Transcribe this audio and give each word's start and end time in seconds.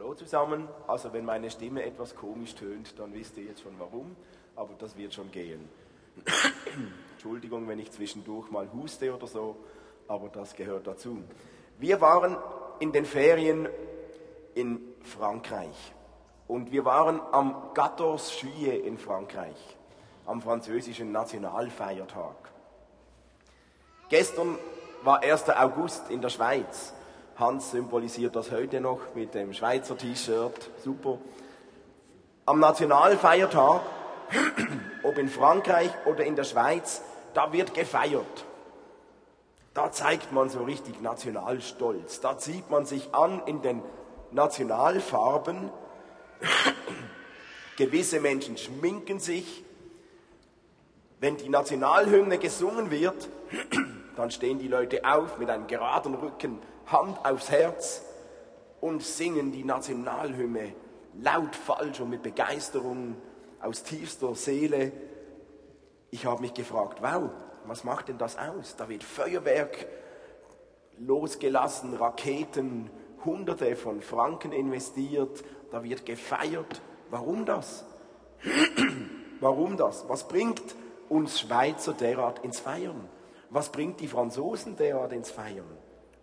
Hallo 0.00 0.14
zusammen. 0.14 0.66
Also 0.86 1.12
wenn 1.12 1.26
meine 1.26 1.50
Stimme 1.50 1.84
etwas 1.84 2.16
komisch 2.16 2.54
tönt, 2.54 2.98
dann 2.98 3.12
wisst 3.12 3.36
ihr 3.36 3.44
jetzt 3.44 3.60
schon 3.60 3.74
warum, 3.78 4.16
aber 4.56 4.72
das 4.78 4.96
wird 4.96 5.12
schon 5.12 5.30
gehen. 5.30 5.68
Entschuldigung, 7.12 7.68
wenn 7.68 7.78
ich 7.78 7.92
zwischendurch 7.92 8.50
mal 8.50 8.72
huste 8.72 9.14
oder 9.14 9.26
so, 9.26 9.56
aber 10.08 10.30
das 10.30 10.56
gehört 10.56 10.86
dazu. 10.86 11.22
Wir 11.78 12.00
waren 12.00 12.38
in 12.78 12.92
den 12.92 13.04
Ferien 13.04 13.68
in 14.54 14.80
Frankreich 15.02 15.92
und 16.48 16.72
wir 16.72 16.86
waren 16.86 17.20
am 17.32 17.70
14 17.74 18.16
Juillet 18.40 18.86
in 18.86 18.96
Frankreich, 18.96 19.76
am 20.24 20.40
französischen 20.40 21.12
Nationalfeiertag. 21.12 22.36
Gestern 24.08 24.56
war 25.02 25.22
1. 25.22 25.50
August 25.50 26.08
in 26.08 26.22
der 26.22 26.30
Schweiz. 26.30 26.94
Hans 27.40 27.70
symbolisiert 27.70 28.36
das 28.36 28.50
heute 28.50 28.82
noch 28.82 29.00
mit 29.14 29.34
dem 29.34 29.54
Schweizer 29.54 29.96
T-Shirt. 29.96 30.70
Super. 30.84 31.16
Am 32.44 32.60
Nationalfeiertag, 32.60 33.80
ob 35.02 35.16
in 35.16 35.30
Frankreich 35.30 35.90
oder 36.04 36.24
in 36.26 36.36
der 36.36 36.44
Schweiz, 36.44 37.00
da 37.32 37.50
wird 37.54 37.72
gefeiert. 37.72 38.44
Da 39.72 39.90
zeigt 39.90 40.32
man 40.32 40.50
so 40.50 40.64
richtig 40.64 41.00
Nationalstolz. 41.00 42.20
Da 42.20 42.36
zieht 42.36 42.68
man 42.68 42.84
sich 42.84 43.14
an 43.14 43.40
in 43.46 43.62
den 43.62 43.82
Nationalfarben. 44.32 45.70
Gewisse 47.76 48.20
Menschen 48.20 48.58
schminken 48.58 49.18
sich. 49.18 49.64
Wenn 51.20 51.38
die 51.38 51.48
Nationalhymne 51.48 52.36
gesungen 52.36 52.90
wird, 52.90 53.30
dann 54.16 54.30
stehen 54.30 54.58
die 54.58 54.68
Leute 54.68 55.04
auf 55.04 55.38
mit 55.38 55.48
einem 55.48 55.66
geraden 55.66 56.14
Rücken, 56.14 56.58
Hand 56.90 57.24
aufs 57.24 57.50
Herz 57.50 58.02
und 58.80 59.02
singen 59.02 59.52
die 59.52 59.64
Nationalhymne 59.64 60.72
laut 61.20 61.54
falsch 61.54 62.00
und 62.00 62.10
mit 62.10 62.22
Begeisterung 62.22 63.16
aus 63.60 63.82
tiefster 63.82 64.34
Seele. 64.34 64.92
Ich 66.10 66.26
habe 66.26 66.40
mich 66.40 66.54
gefragt, 66.54 66.98
wow, 67.02 67.30
was 67.66 67.84
macht 67.84 68.08
denn 68.08 68.18
das 68.18 68.38
aus? 68.38 68.76
Da 68.76 68.88
wird 68.88 69.04
Feuerwerk 69.04 69.86
losgelassen, 70.98 71.94
Raketen, 71.94 72.90
Hunderte 73.24 73.76
von 73.76 74.00
Franken 74.00 74.52
investiert, 74.52 75.44
da 75.70 75.82
wird 75.84 76.06
gefeiert. 76.06 76.80
Warum 77.10 77.44
das? 77.44 77.84
Warum 79.40 79.76
das? 79.76 80.08
Was 80.08 80.26
bringt 80.26 80.74
uns 81.08 81.40
Schweizer 81.40 81.92
derart 81.92 82.40
ins 82.44 82.60
Feiern? 82.60 83.08
Was 83.50 83.70
bringt 83.70 84.00
die 84.00 84.08
Franzosen 84.08 84.76
derart 84.76 85.12
ins 85.12 85.30
Feiern? 85.30 85.66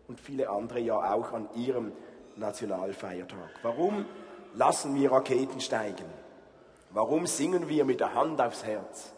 Und 0.08 0.20
viele 0.20 0.50
andere 0.50 0.80
ja 0.80 1.14
auch 1.14 1.34
an 1.34 1.50
ihrem 1.56 1.92
Nationalfeiertag. 2.36 3.50
Warum 3.62 4.06
lassen 4.54 4.96
wir 4.96 5.12
Raketen 5.12 5.60
steigen? 5.60 6.06
Warum 6.92 7.28
singen 7.28 7.68
wir 7.68 7.84
mit 7.84 8.00
der 8.00 8.14
Hand 8.14 8.40
aufs 8.40 8.64
Herz? 8.64 9.14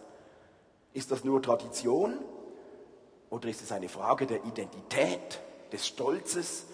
Ist 0.94 1.12
das 1.12 1.24
nur 1.24 1.42
Tradition 1.42 2.18
oder 3.30 3.48
ist 3.48 3.62
es 3.62 3.72
eine 3.72 3.90
Frage 3.90 4.26
der 4.26 4.44
Identität, 4.46 5.40
des 5.72 5.86
Stolzes? 5.86 6.66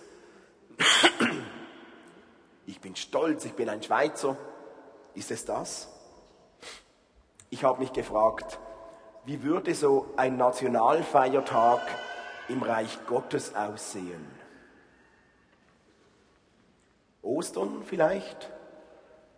Ich 2.66 2.80
bin 2.80 2.96
stolz, 2.96 3.46
ich 3.46 3.54
bin 3.54 3.70
ein 3.70 3.84
Schweizer. 3.84 4.38
Ist 5.14 5.32
es 5.32 5.46
das? 5.46 5.90
Ich 7.50 7.64
habe 7.64 7.80
mich 7.80 7.94
gefragt, 7.94 8.60
wie 9.26 9.44
würde 9.44 9.76
so 9.76 10.08
ein 10.16 10.38
Nationalfeiertag 10.38 11.82
im 12.48 12.64
Reich 12.64 13.00
Gottes 13.08 13.56
aussehen? 13.56 14.26
Ostern 17.22 17.84
vielleicht? 17.86 18.52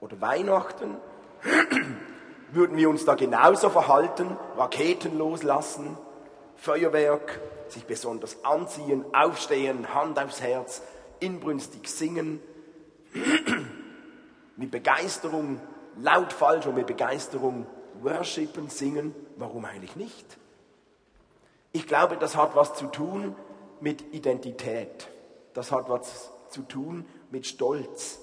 Oder 0.02 0.20
Weihnachten? 0.22 0.98
Würden 2.52 2.78
wir 2.78 2.90
uns 2.90 3.06
da 3.06 3.16
genauso 3.16 3.70
verhalten, 3.70 4.38
Raketen 4.56 5.18
loslassen, 5.18 5.98
Feuerwerk, 6.56 7.40
sich 7.68 7.86
besonders 7.86 8.44
anziehen, 8.46 9.06
aufstehen, 9.14 9.94
Hand 9.94 10.20
aufs 10.20 10.42
Herz, 10.42 10.82
inbrünstig 11.20 11.88
singen, 11.90 12.42
mit 14.56 14.72
Begeisterung, 14.72 15.62
laut 15.98 16.34
falsch 16.34 16.66
und 16.66 16.76
mit 16.76 16.88
Begeisterung 16.88 17.66
worshipen, 18.02 18.70
singen? 18.70 19.16
Warum 19.38 19.66
eigentlich 19.66 19.96
nicht? 19.96 20.38
Ich 21.72 21.88
glaube, 21.88 22.18
das 22.18 22.36
hat 22.36 22.56
was 22.56 22.74
zu 22.76 22.88
tun 22.88 23.36
mit 23.80 24.14
Identität. 24.14 25.10
Das 25.54 25.72
hat 25.72 25.90
was 25.90 26.32
zu 26.50 26.62
tun 26.62 27.06
mit 27.32 27.46
Stolz. 27.46 28.20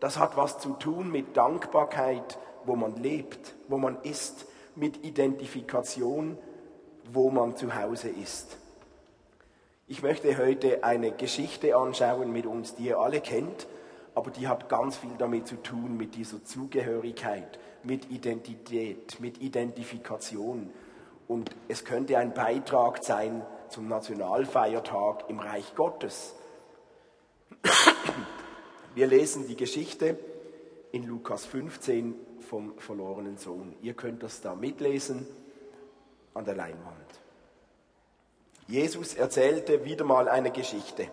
Das 0.00 0.18
hat 0.18 0.36
was 0.36 0.58
zu 0.58 0.70
tun 0.74 1.10
mit 1.10 1.36
Dankbarkeit, 1.36 2.38
wo 2.64 2.76
man 2.76 2.96
lebt, 2.96 3.54
wo 3.68 3.78
man 3.78 3.98
ist, 4.02 4.46
mit 4.74 5.04
Identifikation, 5.04 6.38
wo 7.12 7.30
man 7.30 7.56
zu 7.56 7.74
Hause 7.74 8.08
ist. 8.08 8.56
Ich 9.88 10.02
möchte 10.02 10.38
heute 10.38 10.84
eine 10.84 11.10
Geschichte 11.10 11.76
anschauen 11.76 12.32
mit 12.32 12.46
uns, 12.46 12.76
die 12.76 12.84
ihr 12.84 12.98
alle 12.98 13.20
kennt, 13.20 13.66
aber 14.14 14.30
die 14.30 14.48
hat 14.48 14.68
ganz 14.68 14.96
viel 14.96 15.10
damit 15.18 15.48
zu 15.48 15.56
tun, 15.56 15.96
mit 15.96 16.14
dieser 16.14 16.44
Zugehörigkeit, 16.44 17.58
mit 17.82 18.10
Identität, 18.10 19.18
mit 19.20 19.40
Identifikation. 19.40 20.70
Und 21.30 21.48
es 21.68 21.84
könnte 21.84 22.18
ein 22.18 22.34
Beitrag 22.34 23.04
sein 23.04 23.46
zum 23.68 23.86
Nationalfeiertag 23.86 25.26
im 25.28 25.38
Reich 25.38 25.76
Gottes. 25.76 26.34
Wir 28.96 29.06
lesen 29.06 29.46
die 29.46 29.54
Geschichte 29.54 30.18
in 30.90 31.04
Lukas 31.04 31.46
15 31.46 32.16
vom 32.40 32.76
verlorenen 32.78 33.36
Sohn. 33.36 33.76
Ihr 33.80 33.94
könnt 33.94 34.24
das 34.24 34.40
da 34.40 34.56
mitlesen 34.56 35.24
an 36.34 36.46
der 36.46 36.56
Leinwand. 36.56 37.20
Jesus 38.66 39.14
erzählte 39.14 39.84
wieder 39.84 40.04
mal 40.04 40.28
eine 40.28 40.50
Geschichte. 40.50 41.06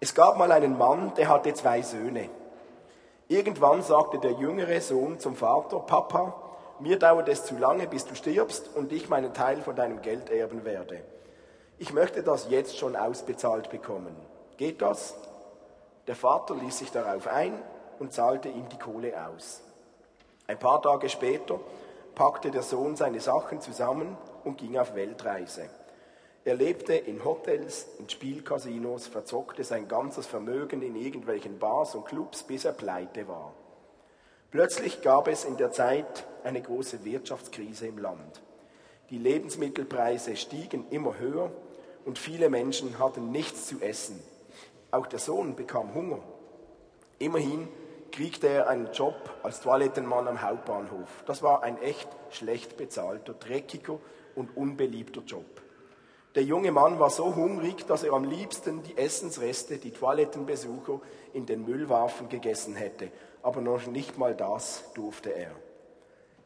Es 0.00 0.14
gab 0.14 0.38
mal 0.38 0.50
einen 0.50 0.78
Mann, 0.78 1.12
der 1.16 1.28
hatte 1.28 1.52
zwei 1.52 1.82
Söhne. 1.82 2.30
Irgendwann 3.28 3.82
sagte 3.82 4.18
der 4.18 4.32
jüngere 4.32 4.80
Sohn 4.80 5.20
zum 5.20 5.36
Vater, 5.36 5.80
Papa, 5.80 6.43
mir 6.80 6.98
dauert 6.98 7.28
es 7.28 7.44
zu 7.44 7.56
lange, 7.56 7.86
bis 7.86 8.04
du 8.04 8.14
stirbst 8.14 8.70
und 8.74 8.92
ich 8.92 9.08
meinen 9.08 9.34
Teil 9.34 9.62
von 9.62 9.76
deinem 9.76 10.02
Geld 10.02 10.30
erben 10.30 10.64
werde. 10.64 11.02
Ich 11.78 11.92
möchte 11.92 12.22
das 12.22 12.48
jetzt 12.50 12.78
schon 12.78 12.96
ausbezahlt 12.96 13.70
bekommen. 13.70 14.14
Geht 14.56 14.82
das? 14.82 15.14
Der 16.06 16.16
Vater 16.16 16.54
ließ 16.54 16.78
sich 16.78 16.90
darauf 16.90 17.26
ein 17.26 17.60
und 17.98 18.12
zahlte 18.12 18.48
ihm 18.48 18.68
die 18.68 18.78
Kohle 18.78 19.12
aus. 19.26 19.62
Ein 20.46 20.58
paar 20.58 20.82
Tage 20.82 21.08
später 21.08 21.58
packte 22.14 22.50
der 22.50 22.62
Sohn 22.62 22.96
seine 22.96 23.20
Sachen 23.20 23.60
zusammen 23.60 24.16
und 24.44 24.58
ging 24.58 24.76
auf 24.76 24.94
Weltreise. 24.94 25.68
Er 26.44 26.54
lebte 26.54 26.94
in 26.94 27.24
Hotels, 27.24 27.86
in 27.98 28.08
Spielcasinos, 28.08 29.06
verzockte 29.06 29.64
sein 29.64 29.88
ganzes 29.88 30.26
Vermögen 30.26 30.82
in 30.82 30.94
irgendwelchen 30.94 31.58
Bars 31.58 31.94
und 31.94 32.04
Clubs, 32.04 32.42
bis 32.42 32.66
er 32.66 32.72
pleite 32.72 33.26
war. 33.26 33.54
Plötzlich 34.54 35.02
gab 35.02 35.26
es 35.26 35.44
in 35.44 35.56
der 35.56 35.72
Zeit 35.72 36.28
eine 36.44 36.62
große 36.62 37.04
Wirtschaftskrise 37.04 37.88
im 37.88 37.98
Land. 37.98 38.40
Die 39.10 39.18
Lebensmittelpreise 39.18 40.36
stiegen 40.36 40.86
immer 40.90 41.18
höher 41.18 41.50
und 42.04 42.20
viele 42.20 42.48
Menschen 42.48 43.00
hatten 43.00 43.32
nichts 43.32 43.66
zu 43.66 43.80
essen. 43.80 44.22
Auch 44.92 45.08
der 45.08 45.18
Sohn 45.18 45.56
bekam 45.56 45.92
Hunger. 45.92 46.20
Immerhin 47.18 47.66
kriegte 48.12 48.46
er 48.46 48.68
einen 48.68 48.92
Job 48.92 49.16
als 49.42 49.60
Toilettenmann 49.60 50.28
am 50.28 50.40
Hauptbahnhof. 50.40 51.24
Das 51.26 51.42
war 51.42 51.64
ein 51.64 51.82
echt 51.82 52.08
schlecht 52.30 52.76
bezahlter, 52.76 53.34
dreckiger 53.34 53.98
und 54.36 54.56
unbeliebter 54.56 55.22
Job. 55.22 55.62
Der 56.36 56.44
junge 56.44 56.70
Mann 56.70 57.00
war 57.00 57.10
so 57.10 57.34
hungrig, 57.34 57.86
dass 57.86 58.04
er 58.04 58.12
am 58.12 58.22
liebsten 58.24 58.84
die 58.84 58.96
Essensreste, 58.96 59.78
die 59.78 59.90
Toilettenbesucher 59.90 61.00
in 61.32 61.44
den 61.44 61.64
Müllwaffen 61.64 62.28
gegessen 62.28 62.76
hätte. 62.76 63.10
Aber 63.44 63.60
noch 63.60 63.86
nicht 63.86 64.18
mal 64.18 64.34
das 64.34 64.82
durfte 64.94 65.28
er. 65.28 65.50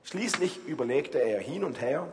Schließlich 0.02 0.66
überlegte 0.66 1.22
er 1.22 1.38
hin 1.38 1.62
und 1.62 1.80
her, 1.80 2.08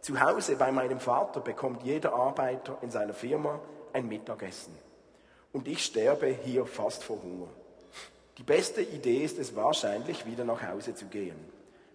zu 0.00 0.20
Hause 0.20 0.54
bei 0.54 0.70
meinem 0.70 1.00
Vater 1.00 1.40
bekommt 1.40 1.82
jeder 1.82 2.14
Arbeiter 2.14 2.78
in 2.82 2.90
seiner 2.90 3.12
Firma 3.12 3.60
ein 3.92 4.06
Mittagessen. 4.06 4.78
Und 5.52 5.66
ich 5.66 5.84
sterbe 5.84 6.26
hier 6.26 6.64
fast 6.64 7.02
vor 7.02 7.22
Hunger. 7.22 7.48
Die 8.38 8.42
beste 8.44 8.82
Idee 8.82 9.24
ist 9.24 9.38
es 9.38 9.56
wahrscheinlich, 9.56 10.26
wieder 10.26 10.44
nach 10.44 10.62
Hause 10.62 10.94
zu 10.94 11.06
gehen. 11.06 11.36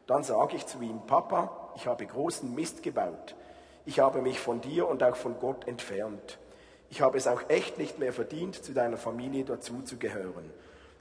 Dann 0.05 0.23
sage 0.23 0.57
ich 0.57 0.65
zu 0.65 0.81
ihm, 0.81 1.01
Papa, 1.07 1.71
ich 1.75 1.87
habe 1.87 2.05
großen 2.05 2.53
Mist 2.53 2.83
gebaut. 2.83 3.35
Ich 3.85 3.99
habe 3.99 4.21
mich 4.21 4.39
von 4.39 4.59
dir 4.59 4.89
und 4.89 5.03
auch 5.03 5.15
von 5.15 5.39
Gott 5.39 5.67
entfernt. 5.67 6.37
Ich 6.89 7.01
habe 7.01 7.17
es 7.17 7.27
auch 7.27 7.43
echt 7.47 7.77
nicht 7.77 7.97
mehr 7.97 8.11
verdient, 8.11 8.61
zu 8.61 8.73
deiner 8.73 8.97
Familie 8.97 9.45
dazuzugehören. 9.45 10.51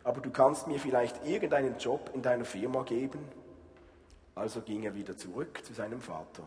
Aber 0.09 0.23
du 0.23 0.31
kannst 0.31 0.67
mir 0.67 0.79
vielleicht 0.79 1.27
irgendeinen 1.27 1.77
Job 1.77 2.13
in 2.15 2.23
deiner 2.23 2.47
Firma 2.47 2.83
geben? 2.83 3.19
Also 4.35 4.63
ging 4.63 4.85
er 4.85 4.95
wieder 4.95 5.19
zurück 5.19 5.63
zu 5.63 5.75
seinem 5.75 6.01
Vater. 6.01 6.45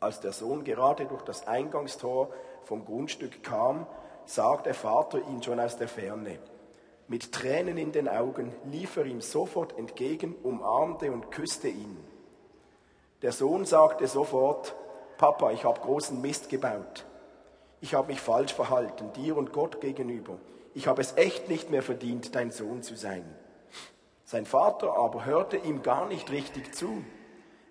Als 0.00 0.18
der 0.18 0.32
Sohn 0.32 0.64
gerade 0.64 1.06
durch 1.06 1.22
das 1.22 1.46
Eingangstor 1.46 2.30
vom 2.64 2.84
Grundstück 2.84 3.44
kam, 3.44 3.86
sah 4.24 4.56
der 4.56 4.74
Vater 4.74 5.18
ihn 5.18 5.40
schon 5.40 5.60
aus 5.60 5.76
der 5.76 5.86
Ferne. 5.86 6.40
Mit 7.06 7.30
Tränen 7.30 7.78
in 7.78 7.92
den 7.92 8.08
Augen 8.08 8.52
lief 8.64 8.96
er 8.96 9.06
ihm 9.06 9.20
sofort 9.20 9.78
entgegen, 9.78 10.34
umarmte 10.42 11.12
und 11.12 11.30
küsste 11.30 11.68
ihn. 11.68 11.96
Der 13.22 13.30
Sohn 13.30 13.64
sagte 13.64 14.08
sofort, 14.08 14.74
Papa, 15.18 15.52
ich 15.52 15.64
habe 15.64 15.78
großen 15.78 16.20
Mist 16.20 16.48
gebaut. 16.48 17.06
Ich 17.80 17.94
habe 17.94 18.08
mich 18.08 18.20
falsch 18.20 18.52
verhalten, 18.52 19.12
dir 19.12 19.36
und 19.36 19.52
Gott 19.52 19.80
gegenüber. 19.80 20.36
Ich 20.74 20.86
habe 20.86 21.02
es 21.02 21.16
echt 21.16 21.48
nicht 21.48 21.70
mehr 21.70 21.82
verdient, 21.82 22.34
dein 22.34 22.50
Sohn 22.50 22.82
zu 22.82 22.94
sein. 22.94 23.24
Sein 24.24 24.46
Vater 24.46 24.96
aber 24.96 25.26
hörte 25.26 25.58
ihm 25.58 25.82
gar 25.82 26.06
nicht 26.06 26.30
richtig 26.30 26.74
zu. 26.74 27.04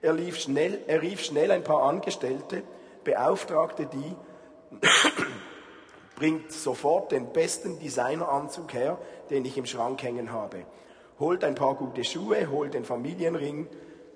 Er, 0.01 0.13
lief 0.13 0.37
schnell, 0.37 0.79
er 0.87 1.01
rief 1.01 1.23
schnell 1.23 1.51
ein 1.51 1.63
paar 1.63 1.83
Angestellte, 1.83 2.63
beauftragte 3.03 3.87
die, 3.87 4.15
bringt 6.15 6.51
sofort 6.51 7.11
den 7.11 7.33
besten 7.33 7.79
Designeranzug 7.79 8.73
her, 8.73 8.99
den 9.31 9.45
ich 9.45 9.57
im 9.57 9.65
Schrank 9.65 10.03
hängen 10.03 10.31
habe. 10.31 10.65
Holt 11.19 11.43
ein 11.43 11.55
paar 11.55 11.75
gute 11.75 12.03
Schuhe, 12.03 12.49
holt 12.49 12.75
den 12.75 12.85
Familienring, 12.85 13.67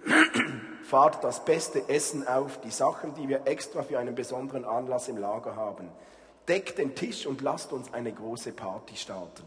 fahrt 0.84 1.24
das 1.24 1.44
beste 1.46 1.90
Essen 1.90 2.28
auf, 2.28 2.62
die 2.62 2.72
Sachen, 2.72 3.16
die 3.16 3.28
wir 3.28 3.48
extra 3.48 3.81
für 3.81 3.98
einen 3.98 4.14
besonderen 4.14 4.66
Anlass 4.66 5.08
im 5.08 5.18
Lager 5.18 5.56
haben. 5.56 5.90
Deckt 6.47 6.77
den 6.77 6.94
Tisch 6.94 7.25
und 7.25 7.42
lasst 7.42 7.71
uns 7.74 7.94
eine 7.94 8.12
große 8.12 8.51
Party 8.51 8.95
starten. 8.95 9.44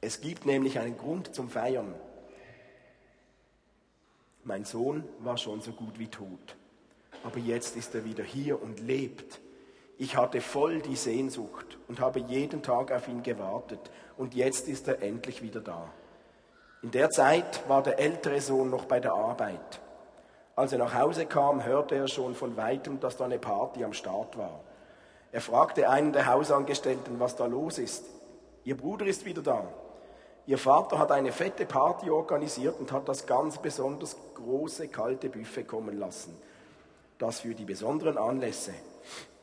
Es 0.00 0.20
gibt 0.20 0.46
nämlich 0.46 0.78
einen 0.78 0.96
Grund 0.96 1.34
zum 1.34 1.48
Feiern. 1.48 1.94
Mein 4.44 4.64
Sohn 4.64 5.04
war 5.20 5.36
schon 5.36 5.60
so 5.60 5.72
gut 5.72 5.98
wie 5.98 6.08
tot, 6.08 6.56
aber 7.22 7.38
jetzt 7.38 7.76
ist 7.76 7.94
er 7.94 8.04
wieder 8.04 8.24
hier 8.24 8.60
und 8.60 8.80
lebt. 8.80 9.40
Ich 9.98 10.16
hatte 10.16 10.40
voll 10.40 10.80
die 10.80 10.96
Sehnsucht 10.96 11.78
und 11.86 12.00
habe 12.00 12.18
jeden 12.20 12.62
Tag 12.62 12.90
auf 12.90 13.06
ihn 13.06 13.22
gewartet 13.22 13.90
und 14.16 14.34
jetzt 14.34 14.66
ist 14.68 14.88
er 14.88 15.02
endlich 15.02 15.42
wieder 15.42 15.60
da. 15.60 15.88
In 16.82 16.90
der 16.90 17.10
Zeit 17.10 17.68
war 17.68 17.84
der 17.84 18.00
ältere 18.00 18.40
Sohn 18.40 18.70
noch 18.70 18.86
bei 18.86 18.98
der 18.98 19.12
Arbeit. 19.12 19.80
Als 20.56 20.72
er 20.72 20.78
nach 20.78 20.94
Hause 20.94 21.26
kam, 21.26 21.64
hörte 21.64 21.94
er 21.94 22.08
schon 22.08 22.34
von 22.34 22.56
weitem, 22.56 22.98
dass 22.98 23.16
da 23.16 23.24
eine 23.24 23.38
Party 23.38 23.84
am 23.84 23.92
Start 23.92 24.36
war. 24.36 24.60
Er 25.32 25.40
fragte 25.40 25.88
einen 25.88 26.12
der 26.12 26.26
Hausangestellten, 26.26 27.18
was 27.18 27.36
da 27.36 27.46
los 27.46 27.78
ist. 27.78 28.04
Ihr 28.64 28.76
Bruder 28.76 29.06
ist 29.06 29.24
wieder 29.24 29.42
da. 29.42 29.66
Ihr 30.46 30.58
Vater 30.58 30.98
hat 30.98 31.10
eine 31.10 31.32
fette 31.32 31.64
Party 31.64 32.10
organisiert 32.10 32.78
und 32.78 32.92
hat 32.92 33.08
das 33.08 33.26
ganz 33.26 33.58
besonders 33.58 34.14
große 34.34 34.88
kalte 34.88 35.30
Buffet 35.30 35.64
kommen 35.64 35.98
lassen. 35.98 36.36
Das 37.16 37.40
für 37.40 37.54
die 37.54 37.64
besonderen 37.64 38.18
Anlässe. 38.18 38.74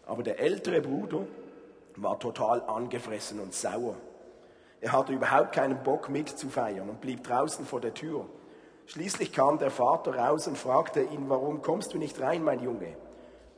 Aber 0.06 0.21
der 0.21 0.39
ältere 0.39 0.81
Bruder 0.81 1.25
war 1.95 2.19
total 2.19 2.62
angefressen 2.62 3.39
und 3.39 3.53
sauer. 3.53 3.95
Er 4.81 4.92
hatte 4.92 5.13
überhaupt 5.13 5.53
keinen 5.53 5.81
Bock 5.83 6.09
mitzufeiern 6.09 6.88
und 6.88 7.01
blieb 7.01 7.24
draußen 7.24 7.65
vor 7.65 7.81
der 7.81 7.94
Tür. 7.94 8.25
Schließlich 8.85 9.33
kam 9.33 9.57
der 9.57 9.71
Vater 9.71 10.15
raus 10.15 10.47
und 10.47 10.57
fragte 10.57 11.01
ihn, 11.01 11.30
warum 11.30 11.62
kommst 11.62 11.94
du 11.94 11.97
nicht 11.97 12.19
rein, 12.21 12.44
mein 12.44 12.62
Junge? 12.62 12.95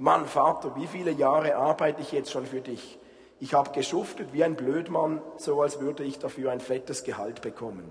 Mann, 0.01 0.25
Vater, 0.25 0.75
wie 0.75 0.87
viele 0.87 1.11
Jahre 1.11 1.57
arbeite 1.57 2.01
ich 2.01 2.11
jetzt 2.11 2.31
schon 2.31 2.47
für 2.47 2.61
dich? 2.61 2.97
Ich 3.39 3.53
habe 3.53 3.69
geschuftet 3.69 4.33
wie 4.33 4.43
ein 4.43 4.55
Blödmann, 4.55 5.21
so 5.37 5.61
als 5.61 5.79
würde 5.79 6.03
ich 6.03 6.17
dafür 6.17 6.51
ein 6.51 6.59
fettes 6.59 7.03
Gehalt 7.03 7.43
bekommen. 7.43 7.83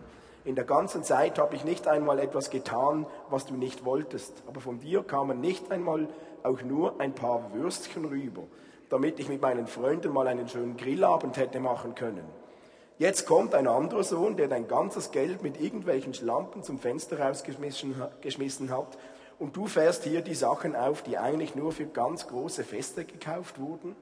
In 0.44 0.56
der 0.56 0.64
ganzen 0.64 1.04
Zeit 1.04 1.38
habe 1.38 1.54
ich 1.54 1.62
nicht 1.62 1.86
einmal 1.86 2.18
etwas 2.18 2.50
getan, 2.50 3.06
was 3.28 3.46
du 3.46 3.54
nicht 3.54 3.84
wolltest. 3.84 4.42
Aber 4.48 4.60
von 4.60 4.80
dir 4.80 5.04
kamen 5.04 5.40
nicht 5.40 5.70
einmal 5.70 6.08
auch 6.42 6.60
nur 6.62 7.00
ein 7.00 7.14
paar 7.14 7.54
Würstchen 7.54 8.04
rüber, 8.04 8.42
damit 8.88 9.20
ich 9.20 9.28
mit 9.28 9.40
meinen 9.40 9.68
Freunden 9.68 10.12
mal 10.12 10.26
einen 10.26 10.48
schönen 10.48 10.76
Grillabend 10.76 11.36
hätte 11.36 11.60
machen 11.60 11.94
können. 11.94 12.24
Jetzt 12.98 13.24
kommt 13.24 13.54
ein 13.54 13.68
anderer 13.68 14.02
Sohn, 14.02 14.36
der 14.36 14.48
dein 14.48 14.66
ganzes 14.66 15.12
Geld 15.12 15.44
mit 15.44 15.60
irgendwelchen 15.60 16.12
Schlampen 16.12 16.64
zum 16.64 16.80
Fenster 16.80 17.20
rausgeschmissen 17.20 18.70
hat 18.70 18.98
und 19.40 19.56
du 19.56 19.66
fährst 19.66 20.04
hier 20.04 20.20
die 20.20 20.34
Sachen 20.34 20.76
auf, 20.76 21.02
die 21.02 21.16
eigentlich 21.16 21.54
nur 21.56 21.72
für 21.72 21.86
ganz 21.86 22.28
große 22.28 22.62
Feste 22.62 23.04
gekauft 23.04 23.58
wurden? 23.58 23.96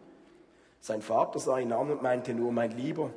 Sein 0.80 1.00
Vater 1.00 1.38
sah 1.38 1.58
ihn 1.58 1.72
an 1.72 1.90
und 1.90 2.02
meinte 2.02 2.34
nur, 2.34 2.52
mein 2.52 2.72
Lieber, 2.72 3.10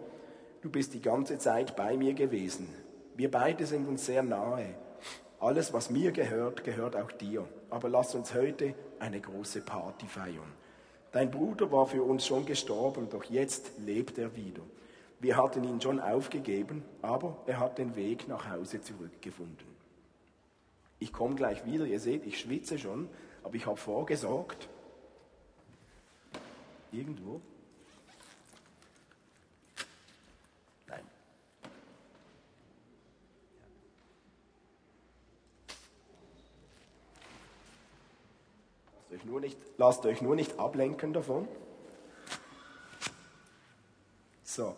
du 0.61 0.69
bist 0.69 0.93
die 0.93 1.01
ganze 1.01 1.39
Zeit 1.39 1.75
bei 1.75 1.97
mir 1.97 2.13
gewesen. 2.13 2.69
Wir 3.15 3.29
beide 3.29 3.65
sind 3.65 3.87
uns 3.87 4.05
sehr 4.05 4.21
nahe. 4.21 4.75
Alles, 5.39 5.73
was 5.73 5.89
mir 5.89 6.11
gehört, 6.11 6.63
gehört 6.63 6.95
auch 6.95 7.11
dir. 7.11 7.47
Aber 7.71 7.89
lass 7.89 8.13
uns 8.13 8.35
heute 8.35 8.75
eine 8.99 9.19
große 9.19 9.61
Party 9.61 10.05
feiern. 10.05 10.53
Dein 11.11 11.31
Bruder 11.31 11.71
war 11.71 11.87
für 11.87 12.03
uns 12.03 12.25
schon 12.25 12.45
gestorben, 12.45 13.09
doch 13.09 13.23
jetzt 13.25 13.71
lebt 13.79 14.19
er 14.19 14.35
wieder. 14.35 14.61
Wir 15.19 15.37
hatten 15.37 15.63
ihn 15.63 15.81
schon 15.81 15.99
aufgegeben, 15.99 16.83
aber 17.01 17.37
er 17.47 17.59
hat 17.59 17.79
den 17.79 17.95
Weg 17.95 18.27
nach 18.27 18.49
Hause 18.49 18.81
zurückgefunden. 18.81 19.70
Ich 21.01 21.11
komme 21.11 21.33
gleich 21.33 21.65
wieder, 21.65 21.85
ihr 21.85 21.99
seht, 21.99 22.27
ich 22.27 22.39
schwitze 22.39 22.77
schon, 22.77 23.09
aber 23.41 23.55
ich 23.55 23.65
habe 23.65 23.75
vorgesorgt. 23.75 24.69
Irgendwo. 26.91 27.41
Nein. 30.85 31.01
Lasst 39.09 39.11
euch 39.11 39.25
nur 39.25 39.39
nicht, 39.41 39.57
lasst 39.79 40.05
euch 40.05 40.21
nur 40.21 40.35
nicht 40.35 40.59
ablenken 40.59 41.13
davon. 41.13 41.47
So. 44.43 44.75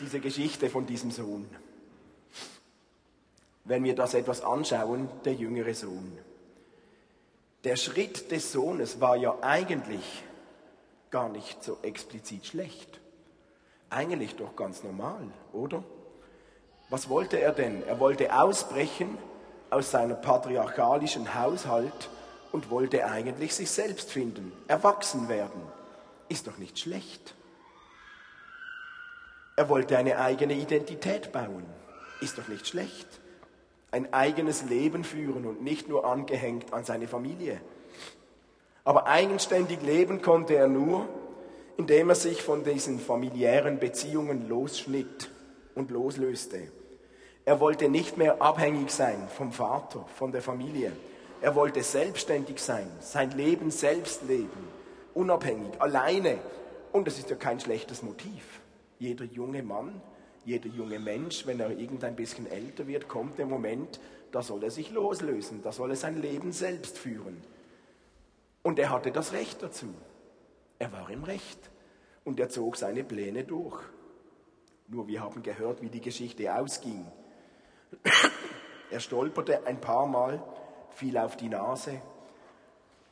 Diese 0.00 0.18
Geschichte 0.18 0.68
von 0.68 0.86
diesem 0.86 1.12
Sohn. 1.12 1.48
Wenn 3.64 3.84
wir 3.84 3.94
das 3.94 4.14
etwas 4.14 4.42
anschauen, 4.42 5.08
der 5.24 5.34
jüngere 5.34 5.74
Sohn. 5.74 6.18
Der 7.64 7.76
Schritt 7.76 8.30
des 8.30 8.52
Sohnes 8.52 9.00
war 9.00 9.16
ja 9.16 9.36
eigentlich 9.42 10.24
gar 11.10 11.28
nicht 11.28 11.62
so 11.62 11.78
explizit 11.82 12.46
schlecht. 12.46 13.00
Eigentlich 13.90 14.36
doch 14.36 14.56
ganz 14.56 14.82
normal, 14.82 15.26
oder? 15.52 15.82
Was 16.88 17.08
wollte 17.08 17.38
er 17.40 17.52
denn? 17.52 17.86
Er 17.86 18.00
wollte 18.00 18.34
ausbrechen 18.34 19.18
aus 19.68 19.90
seinem 19.90 20.20
patriarchalischen 20.20 21.34
Haushalt 21.34 22.08
und 22.52 22.70
wollte 22.70 23.04
eigentlich 23.04 23.54
sich 23.54 23.70
selbst 23.70 24.10
finden, 24.10 24.52
erwachsen 24.66 25.28
werden. 25.28 25.60
Ist 26.28 26.46
doch 26.46 26.58
nicht 26.58 26.78
schlecht. 26.78 27.34
Er 29.56 29.68
wollte 29.68 29.98
eine 29.98 30.18
eigene 30.18 30.54
Identität 30.54 31.32
bauen. 31.32 31.66
Ist 32.20 32.38
doch 32.38 32.48
nicht 32.48 32.66
schlecht. 32.66 33.19
Ein 33.90 34.12
eigenes 34.12 34.62
Leben 34.64 35.04
führen 35.04 35.46
und 35.46 35.62
nicht 35.62 35.88
nur 35.88 36.04
angehängt 36.04 36.72
an 36.72 36.84
seine 36.84 37.08
Familie. 37.08 37.60
Aber 38.84 39.06
eigenständig 39.06 39.82
leben 39.82 40.22
konnte 40.22 40.54
er 40.54 40.68
nur, 40.68 41.08
indem 41.76 42.08
er 42.08 42.14
sich 42.14 42.42
von 42.42 42.62
diesen 42.62 42.98
familiären 42.98 43.78
Beziehungen 43.78 44.48
losschnitt 44.48 45.30
und 45.74 45.90
loslöste. 45.90 46.70
Er 47.44 47.58
wollte 47.58 47.88
nicht 47.88 48.16
mehr 48.16 48.42
abhängig 48.42 48.90
sein 48.90 49.28
vom 49.28 49.50
Vater, 49.52 50.04
von 50.14 50.30
der 50.30 50.42
Familie. 50.42 50.92
Er 51.40 51.54
wollte 51.54 51.82
selbstständig 51.82 52.60
sein, 52.60 52.86
sein 53.00 53.30
Leben 53.30 53.70
selbst 53.70 54.22
leben, 54.28 54.68
unabhängig, 55.14 55.80
alleine. 55.80 56.38
Und 56.92 57.06
das 57.06 57.18
ist 57.18 57.30
ja 57.30 57.36
kein 57.36 57.58
schlechtes 57.58 58.02
Motiv. 58.02 58.60
Jeder 58.98 59.24
junge 59.24 59.62
Mann, 59.62 60.02
jeder 60.50 60.68
junge 60.68 60.98
Mensch, 60.98 61.46
wenn 61.46 61.60
er 61.60 61.70
irgendein 61.70 62.16
bisschen 62.16 62.50
älter 62.50 62.88
wird, 62.88 63.06
kommt 63.06 63.38
der 63.38 63.46
Moment, 63.46 64.00
da 64.32 64.42
soll 64.42 64.64
er 64.64 64.70
sich 64.72 64.90
loslösen, 64.90 65.62
da 65.62 65.70
soll 65.70 65.90
er 65.90 65.96
sein 65.96 66.20
Leben 66.20 66.50
selbst 66.50 66.98
führen. 66.98 67.40
Und 68.62 68.80
er 68.80 68.90
hatte 68.90 69.12
das 69.12 69.32
Recht 69.32 69.62
dazu. 69.62 69.94
Er 70.80 70.92
war 70.92 71.08
im 71.08 71.22
Recht. 71.22 71.70
Und 72.24 72.40
er 72.40 72.48
zog 72.48 72.76
seine 72.76 73.04
Pläne 73.04 73.44
durch. 73.44 73.80
Nur 74.88 75.06
wir 75.06 75.22
haben 75.22 75.42
gehört, 75.42 75.82
wie 75.82 75.88
die 75.88 76.00
Geschichte 76.00 76.52
ausging. 76.54 77.06
Er 78.92 78.98
stolperte 78.98 79.64
ein 79.68 79.80
paar 79.80 80.08
Mal, 80.08 80.42
fiel 80.90 81.16
auf 81.16 81.36
die 81.36 81.48
Nase 81.48 82.02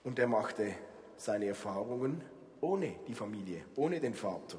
und 0.02 0.18
er 0.18 0.26
machte 0.26 0.74
seine 1.16 1.46
Erfahrungen 1.46 2.20
ohne 2.60 2.96
die 3.06 3.14
Familie, 3.14 3.64
ohne 3.76 4.00
den 4.00 4.14
Vater. 4.14 4.58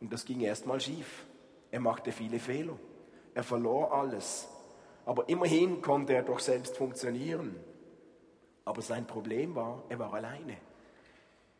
Und 0.00 0.12
das 0.12 0.24
ging 0.24 0.40
erstmal 0.40 0.80
schief. 0.80 1.26
Er 1.74 1.80
machte 1.80 2.12
viele 2.12 2.38
Fehler. 2.38 2.78
Er 3.34 3.42
verlor 3.42 3.92
alles. 3.92 4.46
Aber 5.04 5.28
immerhin 5.28 5.82
konnte 5.82 6.14
er 6.14 6.22
doch 6.22 6.38
selbst 6.38 6.76
funktionieren. 6.76 7.56
Aber 8.64 8.80
sein 8.80 9.08
Problem 9.08 9.56
war, 9.56 9.82
er 9.88 9.98
war 9.98 10.14
alleine. 10.14 10.56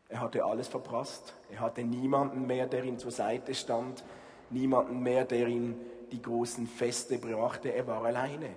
Er 0.07 0.21
hatte 0.21 0.45
alles 0.45 0.69
verprasst. 0.69 1.33
Er 1.51 1.59
hatte 1.59 1.83
niemanden 1.83 2.47
mehr, 2.47 2.65
der 2.65 2.85
ihm 2.85 2.97
zur 2.97 3.11
Seite 3.11 3.53
stand. 3.53 4.05
Niemanden 4.51 5.03
mehr, 5.03 5.25
der 5.25 5.49
ihm 5.49 5.75
die 6.13 6.21
großen 6.21 6.65
Feste 6.65 7.17
brachte. 7.17 7.73
Er 7.73 7.85
war 7.85 8.05
alleine. 8.05 8.51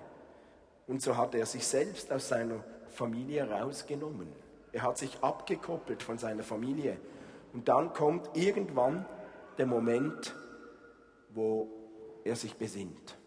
Und 0.87 1.01
so 1.01 1.17
hat 1.17 1.35
er 1.35 1.45
sich 1.45 1.67
selbst 1.67 2.09
aus 2.13 2.29
seiner 2.29 2.63
Familie 2.87 3.51
rausgenommen. 3.51 4.29
Er 4.71 4.83
hat 4.83 4.97
sich 4.97 5.21
abgekoppelt 5.21 6.03
von 6.03 6.17
seiner 6.17 6.43
Familie 6.43 6.95
Und 7.51 7.67
dann 7.67 7.91
kommt 7.91 8.29
irgendwann 8.37 9.05
der 9.57 9.65
Moment, 9.65 10.33
wo 11.39 11.69
er 12.25 12.35
sich 12.35 12.55
besinnt. 12.55 13.17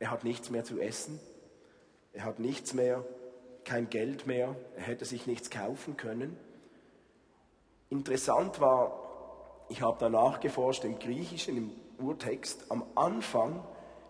Er 0.00 0.10
hat 0.10 0.24
nichts 0.24 0.50
mehr 0.50 0.64
zu 0.64 0.80
essen, 0.80 1.20
er 2.12 2.24
hat 2.24 2.40
nichts 2.40 2.74
mehr, 2.74 3.04
kein 3.64 3.88
Geld 3.88 4.26
mehr, 4.26 4.56
er 4.76 4.82
hätte 4.82 5.04
sich 5.04 5.26
nichts 5.26 5.48
kaufen 5.48 5.96
können. 5.96 6.36
Interessant 7.90 8.60
war, 8.60 9.64
ich 9.68 9.82
habe 9.82 9.98
danach 10.00 10.40
geforscht 10.40 10.84
im 10.84 10.98
Griechischen, 10.98 11.56
im 11.56 11.70
Urtext, 12.04 12.70
am 12.70 12.84
Anfang 12.96 13.64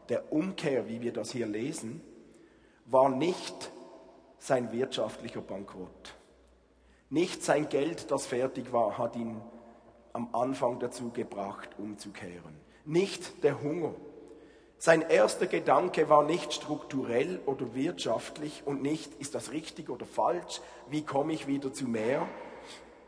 der 0.09 0.33
Umkehr, 0.33 0.89
wie 0.89 1.03
wir 1.03 1.13
das 1.13 1.31
hier 1.31 1.47
lesen, 1.47 2.01
war 2.87 3.11
nicht 3.11 3.71
sein 4.39 4.73
wirtschaftlicher 4.73 5.43
Bankrott. 5.43 6.15
Nicht 7.11 7.43
sein 7.43 7.69
Geld, 7.69 8.11
das 8.11 8.27
fertig 8.27 8.73
war, 8.73 8.97
hat 8.97 9.17
ihn 9.17 9.43
am 10.15 10.35
Anfang 10.35 10.79
dazu 10.79 11.11
gebracht, 11.11 11.69
umzukehren. 11.79 12.68
Nicht 12.89 13.45
der 13.45 13.61
Hunger. 13.63 13.93
Sein 14.79 15.03
erster 15.03 15.47
Gedanke 15.47 16.09
war 16.09 16.25
nicht 16.25 16.55
strukturell 16.55 17.39
oder 17.45 17.75
wirtschaftlich 17.75 18.63
und 18.65 18.81
nicht, 18.81 19.13
ist 19.21 19.35
das 19.35 19.53
richtig 19.53 19.91
oder 19.91 20.07
falsch, 20.07 20.63
wie 20.89 21.05
komme 21.05 21.35
ich 21.35 21.47
wieder 21.47 21.71
zu 21.71 21.85
mehr. 21.85 22.27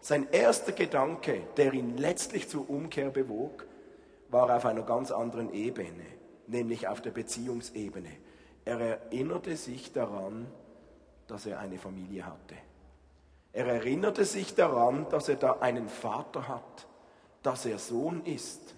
Sein 0.03 0.29
erster 0.33 0.73
Gedanke, 0.73 1.41
der 1.57 1.73
ihn 1.73 1.97
letztlich 1.97 2.47
zur 2.47 2.69
Umkehr 2.69 3.09
bewog, 3.09 3.67
war 4.29 4.55
auf 4.55 4.67
einer 4.67 4.83
ganz 4.83 5.11
anderen 5.11 5.55
Ebene, 5.55 6.05
nämlich 6.47 6.87
auf 6.87 7.01
der 7.01 7.13
Beziehungsebene. 7.13 8.11
Er 8.67 8.81
erinnerte 8.81 9.57
sich 9.57 9.95
daran, 9.95 10.47
dass 11.27 11.47
er 11.47 11.59
eine 11.59 11.79
Familie 11.79 12.27
hatte. 12.27 12.57
Er 13.55 13.65
erinnerte 13.65 14.27
sich 14.27 14.55
daran, 14.55 15.07
dass 15.09 15.31
er 15.31 15.37
da 15.37 15.53
einen 15.61 15.89
Vater 15.89 16.49
hat, 16.49 16.87
dass 17.43 17.65
er 17.65 17.79
Sohn 17.79 18.27
ist. 18.27 18.75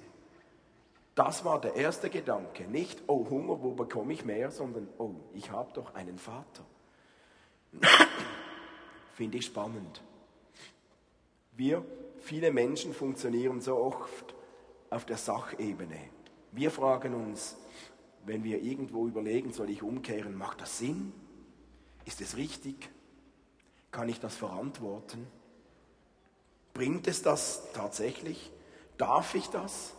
Das 1.14 1.44
war 1.44 1.60
der 1.60 1.74
erste 1.74 2.08
Gedanke. 2.08 2.64
Nicht, 2.64 3.02
oh 3.06 3.28
Hunger, 3.28 3.62
wo 3.62 3.72
bekomme 3.72 4.12
ich 4.12 4.24
mehr, 4.24 4.50
sondern, 4.50 4.88
oh, 4.98 5.14
ich 5.34 5.50
habe 5.50 5.72
doch 5.74 5.94
einen 5.94 6.18
Vater. 6.18 6.64
Finde 9.14 9.38
ich 9.38 9.46
spannend. 9.46 10.02
Wir, 11.54 11.84
viele 12.20 12.50
Menschen 12.50 12.94
funktionieren 12.94 13.60
so 13.60 13.76
oft 13.76 14.34
auf 14.88 15.04
der 15.04 15.18
Sachebene. 15.18 15.98
Wir 16.50 16.70
fragen 16.70 17.14
uns, 17.14 17.56
wenn 18.24 18.42
wir 18.42 18.62
irgendwo 18.62 19.06
überlegen, 19.06 19.52
soll 19.52 19.68
ich 19.68 19.82
umkehren, 19.82 20.34
macht 20.36 20.62
das 20.62 20.78
Sinn? 20.78 21.12
Ist 22.06 22.20
es 22.20 22.36
richtig? 22.36 22.90
Kann 23.90 24.08
ich 24.08 24.18
das 24.18 24.36
verantworten? 24.36 25.26
Bringt 26.72 27.06
es 27.06 27.22
das 27.22 27.70
tatsächlich? 27.74 28.50
Darf 28.96 29.34
ich 29.34 29.48
das? 29.48 29.94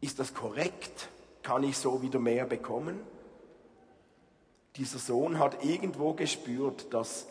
Ist 0.00 0.18
das 0.18 0.34
korrekt? 0.34 1.08
Kann 1.42 1.64
ich 1.64 1.76
so 1.76 2.02
wieder 2.02 2.18
mehr 2.18 2.46
bekommen? 2.46 3.00
Dieser 4.76 4.98
Sohn 4.98 5.38
hat 5.38 5.64
irgendwo 5.64 6.12
gespürt, 6.12 6.92
dass 6.94 7.26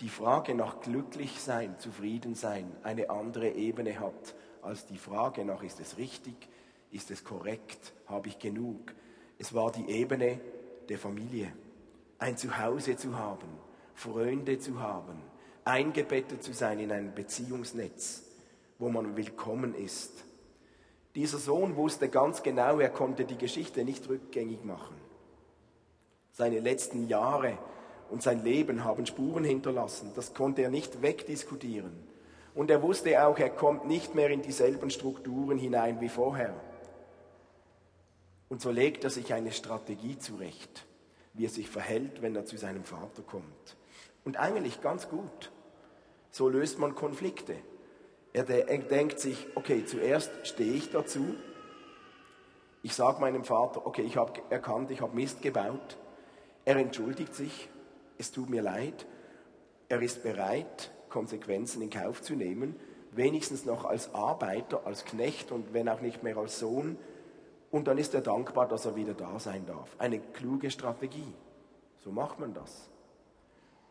die 0.00 0.08
Frage 0.08 0.54
nach 0.54 0.80
glücklich 0.80 1.40
sein, 1.40 1.78
zufrieden 1.78 2.34
sein, 2.34 2.70
eine 2.82 3.10
andere 3.10 3.50
Ebene 3.50 3.98
hat 4.00 4.34
als 4.62 4.86
die 4.86 4.98
Frage 4.98 5.44
nach, 5.44 5.62
ist 5.62 5.80
es 5.80 5.96
richtig, 5.98 6.34
ist 6.90 7.10
es 7.10 7.24
korrekt, 7.24 7.92
habe 8.06 8.28
ich 8.28 8.38
genug. 8.38 8.94
Es 9.38 9.54
war 9.54 9.72
die 9.72 9.88
Ebene 9.88 10.40
der 10.88 10.98
Familie, 10.98 11.52
ein 12.18 12.36
Zuhause 12.36 12.96
zu 12.96 13.16
haben, 13.16 13.48
Freunde 13.94 14.58
zu 14.58 14.80
haben, 14.80 15.20
eingebettet 15.64 16.42
zu 16.42 16.52
sein 16.52 16.78
in 16.78 16.92
ein 16.92 17.14
Beziehungsnetz, 17.14 18.22
wo 18.78 18.88
man 18.88 19.16
willkommen 19.16 19.74
ist. 19.74 20.24
Dieser 21.18 21.38
Sohn 21.38 21.74
wusste 21.74 22.08
ganz 22.08 22.44
genau, 22.44 22.78
er 22.78 22.90
konnte 22.90 23.24
die 23.24 23.36
Geschichte 23.36 23.84
nicht 23.84 24.08
rückgängig 24.08 24.64
machen. 24.64 24.94
Seine 26.30 26.60
letzten 26.60 27.08
Jahre 27.08 27.58
und 28.08 28.22
sein 28.22 28.44
Leben 28.44 28.84
haben 28.84 29.04
Spuren 29.04 29.42
hinterlassen. 29.42 30.12
Das 30.14 30.32
konnte 30.32 30.62
er 30.62 30.70
nicht 30.70 31.02
wegdiskutieren. 31.02 31.90
Und 32.54 32.70
er 32.70 32.82
wusste 32.82 33.26
auch, 33.26 33.36
er 33.36 33.50
kommt 33.50 33.88
nicht 33.88 34.14
mehr 34.14 34.30
in 34.30 34.42
dieselben 34.42 34.90
Strukturen 34.90 35.58
hinein 35.58 36.00
wie 36.00 36.08
vorher. 36.08 36.54
Und 38.48 38.60
so 38.60 38.70
legt 38.70 39.02
er 39.02 39.10
sich 39.10 39.34
eine 39.34 39.50
Strategie 39.50 40.20
zurecht, 40.20 40.86
wie 41.34 41.46
er 41.46 41.50
sich 41.50 41.68
verhält, 41.68 42.22
wenn 42.22 42.36
er 42.36 42.46
zu 42.46 42.56
seinem 42.56 42.84
Vater 42.84 43.22
kommt. 43.22 43.76
Und 44.24 44.36
eigentlich 44.36 44.80
ganz 44.82 45.08
gut. 45.08 45.50
So 46.30 46.48
löst 46.48 46.78
man 46.78 46.94
Konflikte. 46.94 47.56
Er 48.32 48.44
denkt 48.44 49.18
sich, 49.18 49.46
okay, 49.54 49.84
zuerst 49.84 50.30
stehe 50.46 50.72
ich 50.72 50.90
dazu. 50.90 51.34
Ich 52.82 52.94
sage 52.94 53.20
meinem 53.20 53.44
Vater, 53.44 53.86
okay, 53.86 54.02
ich 54.02 54.16
habe 54.16 54.40
erkannt, 54.50 54.90
ich 54.90 55.00
habe 55.00 55.14
Mist 55.14 55.42
gebaut. 55.42 55.96
Er 56.64 56.76
entschuldigt 56.76 57.34
sich, 57.34 57.68
es 58.18 58.30
tut 58.30 58.50
mir 58.50 58.62
leid. 58.62 59.06
Er 59.88 60.02
ist 60.02 60.22
bereit, 60.22 60.92
Konsequenzen 61.08 61.82
in 61.82 61.90
Kauf 61.90 62.22
zu 62.22 62.34
nehmen, 62.34 62.76
wenigstens 63.12 63.64
noch 63.64 63.84
als 63.84 64.14
Arbeiter, 64.14 64.82
als 64.84 65.04
Knecht 65.04 65.50
und 65.50 65.72
wenn 65.72 65.88
auch 65.88 66.00
nicht 66.00 66.22
mehr 66.22 66.36
als 66.36 66.58
Sohn. 66.58 66.98
Und 67.70 67.88
dann 67.88 67.98
ist 67.98 68.14
er 68.14 68.20
dankbar, 68.20 68.68
dass 68.68 68.86
er 68.86 68.96
wieder 68.96 69.14
da 69.14 69.38
sein 69.38 69.66
darf. 69.66 69.96
Eine 69.98 70.20
kluge 70.20 70.70
Strategie. 70.70 71.34
So 71.96 72.12
macht 72.12 72.38
man 72.38 72.54
das 72.54 72.88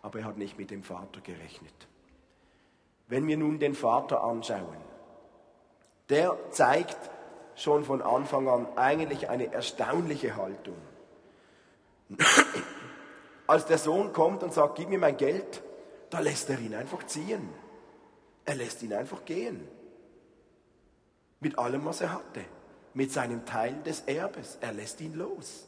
aber 0.07 0.19
er 0.19 0.25
hat 0.25 0.37
nicht 0.37 0.57
mit 0.57 0.71
dem 0.71 0.83
Vater 0.83 1.19
gerechnet. 1.19 1.73
Wenn 3.07 3.27
wir 3.27 3.37
nun 3.37 3.59
den 3.59 3.73
Vater 3.73 4.23
anschauen, 4.23 4.77
der 6.09 6.37
zeigt 6.51 6.97
schon 7.55 7.83
von 7.83 8.01
Anfang 8.01 8.47
an 8.47 8.67
eigentlich 8.75 9.29
eine 9.29 9.51
erstaunliche 9.51 10.35
Haltung. 10.35 10.77
Als 13.47 13.65
der 13.65 13.77
Sohn 13.77 14.13
kommt 14.13 14.43
und 14.43 14.53
sagt, 14.53 14.75
gib 14.75 14.89
mir 14.89 14.99
mein 14.99 15.17
Geld, 15.17 15.63
da 16.09 16.19
lässt 16.19 16.49
er 16.49 16.59
ihn 16.59 16.75
einfach 16.75 17.05
ziehen. 17.05 17.49
Er 18.45 18.55
lässt 18.55 18.83
ihn 18.83 18.93
einfach 18.93 19.25
gehen. 19.25 19.67
Mit 21.39 21.57
allem, 21.57 21.85
was 21.85 22.01
er 22.01 22.13
hatte. 22.13 22.41
Mit 22.93 23.11
seinem 23.11 23.45
Teil 23.45 23.75
des 23.85 24.01
Erbes. 24.01 24.57
Er 24.61 24.73
lässt 24.73 25.01
ihn 25.01 25.15
los. 25.15 25.67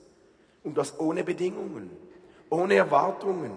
Und 0.63 0.77
das 0.77 0.99
ohne 0.99 1.23
Bedingungen, 1.23 1.89
ohne 2.49 2.75
Erwartungen, 2.75 3.51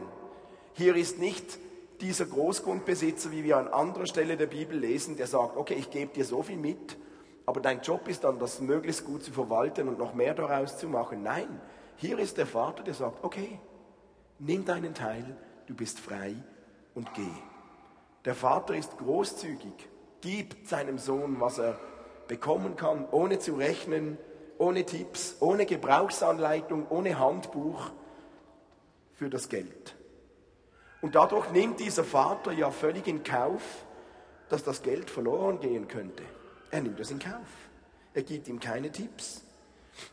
hier 0.75 0.97
ist 0.97 1.19
nicht 1.19 1.59
dieser 2.03 2.27
Großgrundbesitzer, 2.27 3.31
wie 3.31 3.45
wir 3.45 3.57
an 3.57 3.69
anderer 3.69 4.07
Stelle 4.07 4.37
der 4.37 4.49
Bibel 4.49 4.77
lesen, 4.77 5.17
der 5.17 5.29
sagt, 5.29 5.57
okay, 5.57 5.75
ich 5.75 5.91
gebe 5.91 6.13
dir 6.13 6.25
so 6.25 6.43
viel 6.43 6.57
mit, 6.57 6.99
aber 7.47 7.61
dein 7.61 7.81
Job 7.81 8.09
ist 8.09 8.25
dann, 8.25 8.39
das 8.39 8.61
möglichst 8.61 9.05
gut 9.05 9.23
zu 9.23 9.33
verwalten 9.33 9.89
und 9.89 9.99
noch 9.99 10.13
mehr 10.13 10.35
daraus 10.35 10.77
zu 10.79 10.89
machen. 10.89 11.23
Nein, 11.23 11.61
hier 11.97 12.19
ist 12.19 12.39
der 12.39 12.47
Vater, 12.47 12.83
der 12.83 12.95
sagt, 12.95 13.23
okay, 13.25 13.59
nimm 14.41 14.65
deinen 14.65 14.95
Teil, 14.95 15.37
du 15.67 15.75
bist 15.75 16.01
frei 16.01 16.35
und 16.95 17.15
geh. 17.15 17.23
Der 18.25 18.35
Vater 18.35 18.75
ist 18.75 18.99
großzügig, 18.99 19.89
gibt 20.21 20.69
seinem 20.69 20.99
Sohn, 20.99 21.41
was 21.41 21.59
er 21.59 21.79
bekommen 22.27 22.77
kann, 22.77 23.07
ohne 23.11 23.39
zu 23.39 23.55
rechnen, 23.55 24.19
ohne 24.59 24.85
Tipps, 24.85 25.37
ohne 25.41 25.67
Gebrauchsanleitung, 25.67 26.87
ohne 26.89 27.19
Handbuch 27.19 27.91
für 29.15 29.31
das 29.31 29.49
Geld. 29.49 29.97
Und 31.03 31.17
dadurch 31.17 31.51
nimmt 31.51 31.81
dieser 31.81 32.05
Vater 32.05 32.53
ja 32.53 32.71
völlig 32.71 33.07
in 33.09 33.25
Kauf, 33.25 33.85
dass 34.49 34.63
das 34.63 34.83
Geld 34.83 35.11
verloren 35.11 35.61
gehen 35.61 35.89
könnte. 35.89 36.23
Er 36.71 36.81
nimmt 36.81 36.99
das 36.99 37.11
in 37.11 37.19
Kauf. 37.19 37.49
Er 38.15 38.23
gibt 38.23 38.49
ihm 38.49 38.61
keine 38.61 38.91
Tipps. 38.91 39.43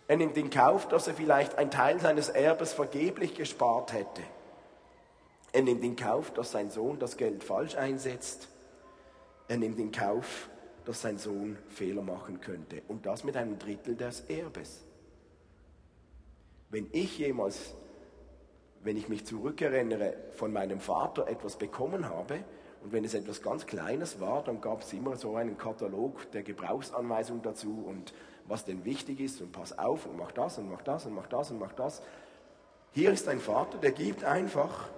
Er 0.08 0.18
nimmt 0.18 0.36
in 0.36 0.50
Kauf, 0.50 0.88
dass 0.88 1.08
er 1.08 1.14
vielleicht 1.14 1.58
einen 1.58 1.72
Teil 1.72 2.00
seines 2.00 2.30
Erbes 2.30 2.74
vergeblich 2.74 3.36
gespart 3.36 3.94
hätte. 3.94 4.24
Er 5.52 5.62
nimmt 5.62 5.84
in 5.84 5.96
Kauf, 5.96 6.32
dass 6.32 6.52
sein 6.52 6.70
Sohn 6.70 7.00
das 7.00 7.18
Geld 7.18 7.44
falsch 7.44 7.76
einsetzt. 7.76 8.50
Er 9.48 9.58
nimmt 9.58 9.80
in 9.80 9.92
Kauf, 9.92 10.50
dass 10.86 11.02
sein 11.02 11.18
Sohn 11.18 11.58
Fehler 11.70 12.02
machen 12.02 12.42
könnte. 12.42 12.82
Und 12.88 13.06
das 13.06 13.24
mit 13.24 13.38
einem 13.38 13.60
Drittel 13.60 13.96
des 13.96 14.22
Erbes. 14.22 14.82
Wenn 16.70 16.88
ich 16.92 17.20
jemals 17.20 17.74
wenn 18.84 18.98
ich 18.98 19.10
mich 19.10 19.26
zurückerinnere, 19.26 20.14
von 20.32 20.54
meinem 20.54 20.80
Vater 20.80 21.28
etwas 21.28 21.58
bekommen 21.58 22.08
habe, 22.10 22.44
und 22.82 22.94
wenn 22.94 23.04
es 23.04 23.14
etwas 23.14 23.42
ganz 23.42 23.66
Kleines 23.66 24.20
war, 24.20 24.44
dann 24.44 24.62
gab 24.62 24.82
es 24.82 24.94
immer 24.94 25.18
so 25.18 25.36
einen 25.36 25.58
Katalog 25.58 26.32
der 26.32 26.44
Gebrauchsanweisungen 26.44 27.42
dazu 27.42 27.84
und 27.86 28.14
was 28.46 28.66
denn 28.66 28.86
wichtig 28.86 29.20
ist 29.20 29.42
und 29.42 29.52
pass 29.52 29.78
auf 29.78 30.06
und 30.06 30.18
mach 30.18 30.32
das 30.32 30.58
und 30.58 30.70
mach 30.70 30.82
das 30.82 31.06
und 31.06 31.14
mach 31.14 31.28
das 31.28 31.52
und 31.52 31.60
mach 31.60 31.74
das. 31.74 32.02
Hier 32.94 33.12
ist 33.12 33.28
ein 33.28 33.40
Vater, 33.40 33.78
der 33.78 33.92
gibt 33.92 34.24
einfach 34.24 34.90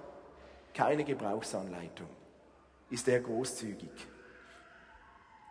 keine 0.74 1.04
Gebrauchsanleitung. 1.04 2.08
Ist 2.90 3.08
er 3.08 3.20
großzügig. 3.20 3.90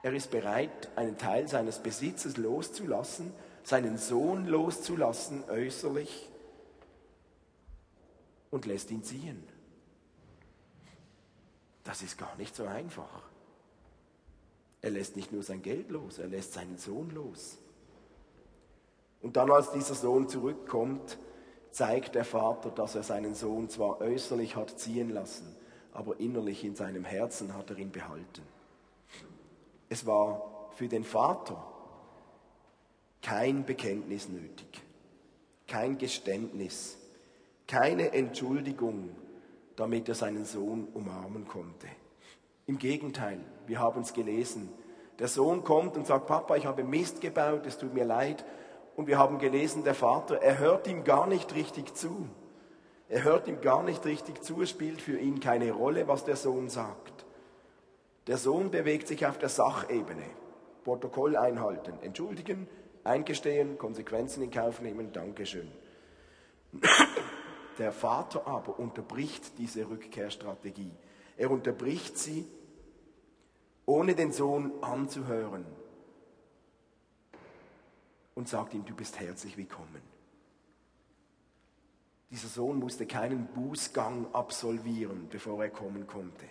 Er 0.03 0.15
ist 0.15 0.31
bereit, 0.31 0.89
einen 0.97 1.19
Teil 1.19 1.47
seines 1.49 1.79
Besitzes 1.81 2.37
loszulassen, 2.39 3.35
seinen 3.63 3.99
Sohn 3.99 4.47
loszulassen, 4.47 5.45
äußerlich, 5.51 6.30
und 8.51 8.67
lässt 8.67 8.91
ihn 8.91 9.03
ziehen. 9.03 9.43
Das 11.85 12.03
ist 12.03 12.19
gar 12.19 12.37
nicht 12.37 12.55
so 12.55 12.65
einfach. 12.65 13.23
Er 14.83 14.91
lässt 14.91 15.17
nicht 15.17 15.33
nur 15.33 15.43
sein 15.43 15.63
Geld 15.63 15.91
los, 15.91 16.19
er 16.19 16.29
lässt 16.29 16.53
seinen 16.53 16.79
Sohn 16.79 17.11
los. 17.11 17.59
Und 19.23 19.37
dann, 19.37 19.51
als 19.51 19.73
dieser 19.73 19.95
Sohn 19.95 20.29
zurückkommt, 20.29 21.19
zeigt 21.71 22.15
der 22.15 22.25
Vater, 22.25 22.71
dass 22.71 22.95
er 22.95 23.03
seinen 23.03 23.35
Sohn 23.35 23.69
zwar 23.69 24.01
äußerlich 24.01 24.57
hat 24.57 24.79
ziehen 24.79 25.11
lassen, 25.11 25.55
aber 25.93 26.19
innerlich 26.19 26.65
in 26.65 26.75
seinem 26.75 27.05
Herzen 27.05 27.55
hat 27.55 27.71
er 27.71 27.79
ihn 27.79 27.91
behalten. 27.91 28.43
Es 29.89 30.07
war 30.07 30.71
für 30.77 30.89
den 30.89 31.05
Vater 31.05 31.67
kein 33.23 33.67
Bekenntnis 33.67 34.29
nötig, 34.29 34.83
kein 35.67 35.99
Geständnis, 35.99 36.97
keine 37.71 38.13
Entschuldigung, 38.13 39.11
damit 39.77 40.09
er 40.09 40.17
seinen 40.17 40.45
Sohn 40.45 40.89
umarmen 40.93 41.47
konnte. 41.47 41.87
Im 42.67 42.79
Gegenteil, 42.79 43.39
wir 43.67 43.79
haben 43.79 44.01
es 44.01 44.13
gelesen. 44.13 44.69
Der 45.21 45.29
Sohn 45.29 45.63
kommt 45.63 45.97
und 45.97 46.07
sagt, 46.07 46.27
Papa, 46.27 46.57
ich 46.57 46.67
habe 46.67 46.83
Mist 46.83 47.21
gebaut, 47.21 47.67
es 47.67 47.79
tut 47.79 47.95
mir 47.95 48.05
leid. 48.05 48.45
Und 48.97 49.07
wir 49.07 49.19
haben 49.19 49.39
gelesen, 49.39 49.85
der 49.85 49.95
Vater, 49.95 50.43
er 50.43 50.59
hört 50.59 50.89
ihm 50.89 51.05
gar 51.05 51.29
nicht 51.29 51.55
richtig 51.55 51.95
zu. 51.95 52.29
Er 53.09 53.23
hört 53.23 53.47
ihm 53.47 53.61
gar 53.61 53.85
nicht 53.85 54.05
richtig 54.05 54.43
zu, 54.43 54.63
es 54.63 54.71
spielt 54.71 55.01
für 55.01 55.19
ihn 55.19 55.39
keine 55.39 55.71
Rolle, 55.71 56.09
was 56.09 56.25
der 56.25 56.37
Sohn 56.37 56.69
sagt. 56.69 57.25
Der 58.27 58.37
Sohn 58.37 58.71
bewegt 58.71 59.07
sich 59.07 59.27
auf 59.27 59.39
der 59.39 59.49
Sachebene. 59.49 60.25
Protokoll 60.83 61.37
einhalten, 61.37 61.95
entschuldigen, 62.03 62.69
eingestehen, 63.05 63.79
Konsequenzen 63.79 64.43
in 64.43 64.51
Kauf 64.51 64.81
nehmen, 64.81 65.13
Dankeschön. 65.13 65.71
Der 67.81 67.93
Vater 67.93 68.47
aber 68.47 68.79
unterbricht 68.79 69.57
diese 69.57 69.89
Rückkehrstrategie. 69.89 70.93
Er 71.39 71.51
unterbricht 71.51 72.19
sie, 72.19 72.47
ohne 73.87 74.15
den 74.15 74.33
Sohn 74.33 74.71
anzuhören 74.83 75.65
und 78.35 78.51
sagt 78.51 78.75
ihm, 78.75 78.85
du 78.85 78.95
bist 78.95 79.19
herzlich 79.19 79.57
willkommen. 79.57 80.03
Dieser 82.31 82.49
Sohn 82.49 82.79
musste 82.79 83.07
keinen 83.07 83.47
Bußgang 83.47 84.27
absolvieren, 84.35 85.29
bevor 85.31 85.65
er 85.65 85.71
kommen 85.71 86.07
konnte. 86.07 86.45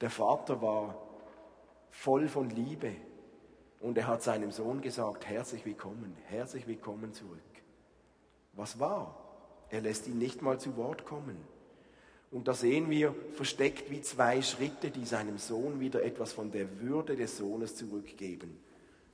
Der 0.00 0.10
Vater 0.10 0.60
war 0.60 1.00
voll 1.92 2.26
von 2.26 2.50
Liebe 2.50 2.96
und 3.78 3.96
er 3.96 4.08
hat 4.08 4.24
seinem 4.24 4.50
Sohn 4.50 4.80
gesagt, 4.80 5.24
herzlich 5.24 5.64
willkommen, 5.64 6.16
herzlich 6.24 6.66
willkommen 6.66 7.14
zurück. 7.14 7.38
Was 8.54 8.80
war? 8.80 9.27
Er 9.70 9.80
lässt 9.80 10.06
ihn 10.06 10.18
nicht 10.18 10.42
mal 10.42 10.58
zu 10.58 10.76
Wort 10.76 11.04
kommen. 11.04 11.36
Und 12.30 12.48
da 12.48 12.54
sehen 12.54 12.90
wir 12.90 13.14
versteckt 13.34 13.90
wie 13.90 14.02
zwei 14.02 14.42
Schritte, 14.42 14.90
die 14.90 15.04
seinem 15.04 15.38
Sohn 15.38 15.80
wieder 15.80 16.02
etwas 16.02 16.32
von 16.32 16.50
der 16.50 16.80
Würde 16.80 17.16
des 17.16 17.38
Sohnes 17.38 17.76
zurückgeben. 17.76 18.58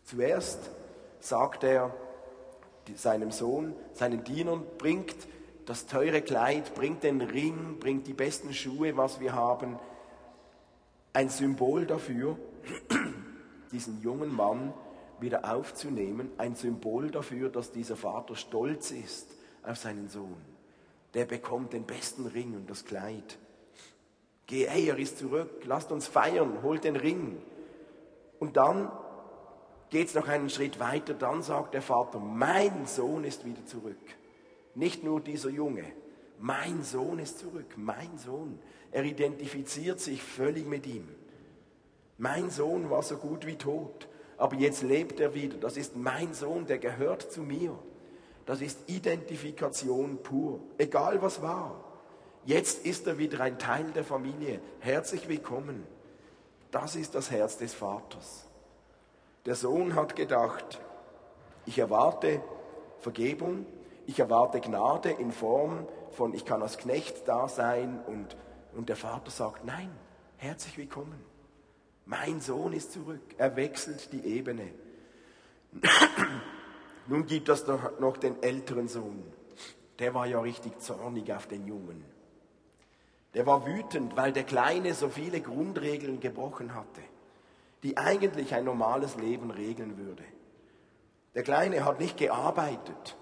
Zuerst 0.03 0.71
sagt 1.21 1.65
er 1.65 1.95
seinem 2.95 3.31
Sohn, 3.31 3.75
seinen 3.93 4.25
Dienern, 4.25 4.65
bringt 4.79 5.15
das 5.65 5.87
teure 5.87 6.23
Kleid, 6.23 6.75
bringt 6.75 7.03
den 7.03 7.21
Ring, 7.21 7.79
bringt 7.79 8.07
die 8.07 8.13
besten 8.13 8.53
Schuhe, 8.53 8.97
was 8.97 9.21
wir 9.21 9.33
haben. 9.33 9.79
Ein 11.13 11.31
Symbol 11.31 11.87
dafür, 11.87 12.37
diesen 13.73 14.03
jungen 14.03 14.35
Mann 14.35 14.75
wieder 15.21 15.51
aufzunehmen, 15.55 16.31
ein 16.37 16.57
Symbol 16.57 17.11
dafür, 17.11 17.49
dass 17.49 17.73
dieser 17.73 17.97
Vater 17.97 18.37
stolz 18.37 18.91
ist 18.91 19.34
auf 19.67 19.79
seinen 19.79 20.09
Sohn. 20.09 20.37
Der 21.15 21.25
bekommt 21.25 21.73
den 21.73 21.85
besten 21.85 22.27
Ring 22.27 22.55
und 22.55 22.69
das 22.69 22.85
Kleid. 22.85 23.39
Geh, 24.47 24.69
hey, 24.69 24.89
er 24.89 24.99
ist 24.99 25.19
zurück, 25.19 25.63
lasst 25.65 25.91
uns 25.93 26.07
feiern, 26.07 26.63
holt 26.63 26.85
den 26.85 26.97
Ring. 26.97 27.41
Und 28.39 28.57
dann 28.57 28.91
geht 29.91 30.09
es 30.09 30.15
noch 30.15 30.29
einen 30.29 30.51
Schritt 30.51 30.81
weiter, 30.81 31.15
dann 31.15 31.43
sagt 31.43 31.75
der 31.75 31.83
Vater, 31.83 32.19
mein 32.19 32.87
Sohn 32.87 33.25
ist 33.25 33.45
wieder 33.47 33.65
zurück. 33.65 33.97
Nicht 34.75 35.05
nur 35.05 35.21
dieser 35.21 35.51
Junge. 35.51 35.85
Mein 36.39 36.83
Sohn 36.83 37.21
ist 37.21 37.39
zurück, 37.39 37.75
mein 37.77 38.19
Sohn. 38.19 38.59
Er 38.91 39.05
identifiziert 39.05 40.01
sich 40.01 40.23
völlig 40.23 40.67
mit 40.67 40.87
ihm. 40.87 41.09
Mein 42.19 42.51
Sohn 42.51 42.91
war 42.91 43.03
so 43.03 43.17
gut 43.17 43.47
wie 43.47 43.57
tot, 43.57 44.09
aber 44.37 44.57
jetzt 44.57 44.83
lebt 44.83 45.21
er 45.21 45.35
wieder. 45.35 45.57
Das 45.59 45.77
ist 45.77 45.97
mein 45.97 46.35
Sohn, 46.35 46.67
der 46.67 46.79
gehört 46.79 47.33
zu 47.33 47.43
mir. 47.43 47.79
Das 48.47 48.61
ist 48.61 48.89
Identifikation 48.89 50.23
pur, 50.23 50.61
egal 50.79 51.23
was 51.23 51.41
war. 51.41 51.83
Jetzt 52.45 52.85
ist 52.85 53.07
er 53.07 53.17
wieder 53.17 53.41
ein 53.41 53.59
Teil 53.59 53.91
der 53.93 54.05
Familie. 54.05 54.61
Herzlich 54.81 55.29
willkommen. 55.29 55.87
Das 56.71 56.95
ist 56.95 57.15
das 57.15 57.31
Herz 57.31 57.57
des 57.57 57.73
Vaters. 57.73 58.45
Der 59.47 59.55
Sohn 59.55 59.95
hat 59.95 60.15
gedacht, 60.15 60.81
ich 61.65 61.79
erwarte 61.79 62.43
Vergebung, 62.99 63.65
ich 64.07 64.19
erwarte 64.21 64.61
Gnade 64.61 65.11
in 65.11 65.33
Form 65.33 65.87
von, 66.11 66.35
ich 66.35 66.45
kann 66.45 66.63
als 66.63 66.77
Knecht 66.77 67.27
da 67.27 67.49
sein 67.49 68.01
und, 68.07 68.37
und 68.75 68.89
der 68.89 68.97
Vater 68.97 69.31
sagt, 69.31 69.65
nein, 69.65 69.91
herzlich 70.37 70.77
willkommen. 70.77 71.25
Mein 72.05 72.41
Sohn 72.41 72.75
ist 72.75 72.93
zurück. 72.93 73.23
Er 73.39 73.57
wechselt 73.57 74.13
die 74.13 74.25
Ebene. 74.27 74.69
Nun 77.07 77.27
gibt 77.27 77.49
es 77.49 77.67
noch 77.67 78.17
den 78.17 78.43
älteren 78.43 78.89
Sohn. 78.89 79.23
Der 79.99 80.15
war 80.15 80.27
ja 80.27 80.41
richtig 80.41 80.81
zornig 80.81 81.33
auf 81.33 81.47
den 81.47 81.67
Jungen. 81.67 82.05
Der 83.35 83.47
war 83.47 83.67
wütend, 83.67 84.17
weil 84.17 84.33
der 84.33 84.45
Kleine 84.45 84.95
so 84.95 85.09
viele 85.09 85.41
Grundregeln 85.41 86.21
gebrochen 86.21 86.75
hatte, 86.75 87.03
die 87.83 87.97
eigentlich 87.97 88.55
ein 88.55 88.65
normales 88.65 89.17
Leben 89.17 89.51
regeln 89.51 89.99
würde. 89.99 90.25
Der 91.35 91.43
Kleine 91.43 91.85
hat 91.85 92.01
nicht 92.01 92.17
gearbeitet. 92.17 93.17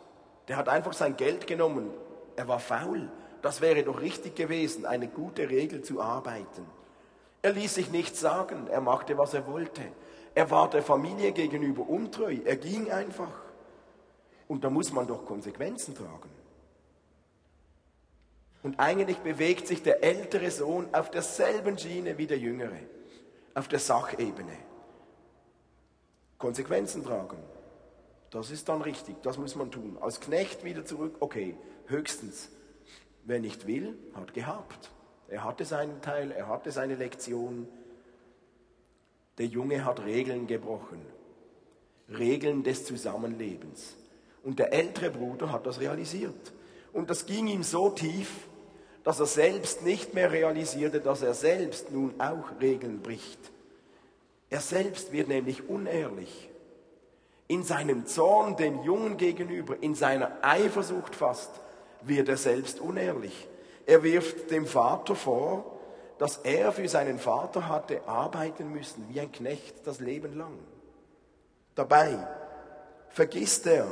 Der 0.49 0.57
hat 0.57 0.69
einfach 0.69 0.93
sein 0.93 1.17
Geld 1.17 1.47
genommen. 1.47 1.91
Er 2.37 2.47
war 2.47 2.61
faul. 2.61 3.11
Das 3.41 3.61
wäre 3.61 3.83
doch 3.83 4.01
richtig 4.01 4.37
gewesen, 4.37 4.87
eine 4.87 5.09
gute 5.09 5.49
Regel 5.49 5.83
zu 5.83 6.01
arbeiten. 6.01 6.67
Er 7.41 7.53
ließ 7.53 7.75
sich 7.75 7.91
nichts 7.91 8.21
sagen. 8.21 8.69
Er 8.69 8.81
machte, 8.81 9.19
was 9.19 9.35
er 9.35 9.47
wollte. 9.47 9.83
Er 10.35 10.51
war 10.51 10.71
der 10.71 10.83
Familie 10.83 11.33
gegenüber 11.33 11.89
untreu. 11.89 12.37
Er 12.45 12.57
ging 12.57 12.91
einfach. 12.91 13.42
Und 14.53 14.63
da 14.65 14.69
muss 14.69 14.93
man 14.93 15.07
doch 15.07 15.25
Konsequenzen 15.25 15.95
tragen. 15.95 16.29
Und 18.63 18.79
eigentlich 18.79 19.17
bewegt 19.17 19.67
sich 19.67 19.83
der 19.83 20.05
ältere 20.05 20.51
Sohn 20.51 20.95
auf 20.95 21.11
derselben 21.11 21.79
Schiene 21.79 22.19
wie 22.19 22.27
der 22.27 22.37
jüngere, 22.37 22.77
auf 23.55 23.67
der 23.69 23.79
Sachebene. 23.79 24.53
Konsequenzen 26.37 27.03
tragen. 27.03 27.39
Das 28.29 28.51
ist 28.51 28.69
dann 28.69 28.83
richtig, 28.83 29.17
das 29.23 29.39
muss 29.39 29.57
man 29.57 29.71
tun. 29.71 29.97
Als 29.99 30.21
Knecht 30.21 30.65
wieder 30.65 30.85
zurück, 30.85 31.17
okay, 31.21 31.57
höchstens. 31.87 32.51
Wer 33.25 33.41
nicht 33.41 33.67
will, 33.67 33.99
hat 34.13 34.35
gehabt. 34.35 34.91
Er 35.29 35.45
hatte 35.45 35.65
seinen 35.65 36.03
Teil, 36.03 36.31
er 36.31 36.49
hatte 36.49 36.73
seine 36.73 36.97
Lektion. 36.97 37.67
Der 39.39 39.47
Junge 39.47 39.87
hat 39.87 40.05
Regeln 40.05 40.47
gebrochen. 40.47 41.01
Regeln 42.11 42.65
des 42.65 42.85
Zusammenlebens. 42.85 43.97
Und 44.43 44.59
der 44.59 44.73
ältere 44.73 45.11
Bruder 45.11 45.53
hat 45.53 45.67
das 45.67 45.81
realisiert. 45.81 46.53
Und 46.93 47.11
das 47.11 47.27
ging 47.27 47.47
ihm 47.47 47.63
so 47.63 47.91
tief, 47.91 48.49
dass 49.05 49.21
er 49.21 49.27
selbst 49.27 49.83
nicht 49.83 50.15
mehr 50.15 50.31
realisierte, 50.31 51.01
dass 51.01 51.23
er 51.23 51.35
selbst 51.35 51.91
nun 51.91 52.15
auch 52.21 52.61
Regeln 52.61 53.01
bricht. 53.01 53.39
Er 54.51 54.61
selbst 54.61 55.13
wird 55.13 55.29
nämlich 55.29 55.69
unehrlich 55.69 56.51
in 57.49 57.65
seinem 57.65 58.07
Zorn 58.07 58.57
den 58.57 58.83
Jungen 58.83 59.17
gegenüber, 59.17 59.77
in 59.81 59.95
seiner 59.95 60.39
Eifersucht 60.43 61.15
fast, 61.15 61.51
wird 62.03 62.29
er 62.29 62.37
selbst 62.37 62.81
unehrlich. 62.81 63.49
Er 63.85 64.03
wirft 64.03 64.51
dem 64.51 64.67
Vater 64.67 65.15
vor, 65.15 65.79
dass 66.19 66.39
er 66.39 66.73
für 66.73 66.89
seinen 66.89 67.19
Vater 67.19 67.69
hatte 67.69 68.07
arbeiten 68.07 68.71
müssen, 68.73 69.07
wie 69.09 69.21
ein 69.21 69.33
Knecht 69.33 69.87
das 69.87 70.01
Leben 70.01 70.39
lang. 70.39 70.59
Dabei 71.75 72.27
vergisst 73.11 73.67
er, 73.67 73.87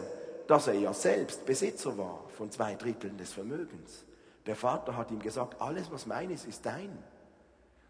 dass 0.50 0.66
er 0.66 0.74
ja 0.74 0.92
selbst 0.92 1.46
Besitzer 1.46 1.96
war 1.96 2.24
von 2.36 2.50
zwei 2.50 2.74
Dritteln 2.74 3.16
des 3.16 3.32
Vermögens. 3.32 4.04
Der 4.46 4.56
Vater 4.56 4.96
hat 4.96 5.10
ihm 5.10 5.20
gesagt, 5.20 5.60
alles 5.60 5.90
was 5.90 6.06
mein 6.06 6.30
ist, 6.30 6.46
ist 6.46 6.66
dein. 6.66 6.90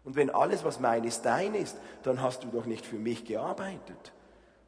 Und 0.03 0.15
wenn 0.15 0.29
alles 0.29 0.63
was 0.63 0.79
mein 0.79 1.03
ist, 1.03 1.23
dein 1.23 1.55
ist, 1.55 1.77
dann 2.03 2.21
hast 2.21 2.43
du 2.43 2.47
doch 2.49 2.65
nicht 2.65 2.85
für 2.85 2.97
mich 2.97 3.25
gearbeitet 3.25 4.13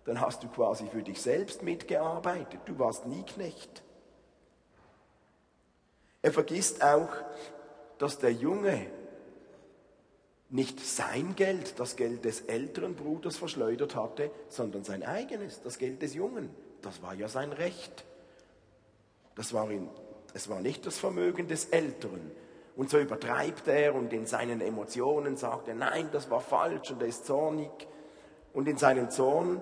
dann 0.06 0.20
hast 0.20 0.44
du 0.44 0.48
quasi 0.48 0.88
für 0.88 1.02
dich 1.02 1.22
selbst 1.22 1.64
mitgearbeitet. 1.64 2.60
Du 2.66 2.78
warst 2.80 3.06
nie 3.06 3.24
Knecht. 3.24 3.84
Er 6.22 6.32
vergisst 6.32 6.84
auch, 6.84 7.10
dass 7.98 8.20
der 8.20 8.32
Junge 8.32 8.88
nicht 10.50 10.80
sein 10.80 11.36
Geld, 11.36 11.80
das 11.80 11.96
Geld 11.96 12.26
des 12.26 12.42
älteren 12.42 12.96
Bruders 12.96 13.38
verschleudert 13.38 13.96
hatte, 13.96 14.30
sondern 14.50 14.84
sein 14.84 15.04
eigenes, 15.04 15.62
das 15.62 15.78
Geld 15.78 16.02
des 16.02 16.14
Jungen. 16.14 16.50
Das 16.84 17.02
war 17.02 17.16
ja 17.16 17.28
sein 17.28 17.52
Recht. 17.52 18.06
Das 19.36 19.54
war 19.54 19.72
ihn, 19.72 19.90
es 20.36 20.48
war 20.50 20.62
nicht 20.62 20.86
das 20.86 21.00
Vermögen 21.00 21.48
des 21.48 21.66
Älteren. 21.66 22.32
Und 22.76 22.90
so 22.90 23.00
übertreibt 23.00 23.68
er 23.68 23.96
und 23.96 24.14
in 24.14 24.26
seinen 24.26 24.62
Emotionen 24.62 25.38
sagt 25.38 25.68
er, 25.68 25.76
nein, 25.76 26.10
das 26.12 26.30
war 26.30 26.42
falsch 26.42 26.92
und 26.92 27.02
er 27.02 27.08
ist 27.08 27.26
zornig. 27.26 27.72
Und 28.54 28.68
in 28.68 28.78
seinem 28.78 29.10
Zorn 29.10 29.62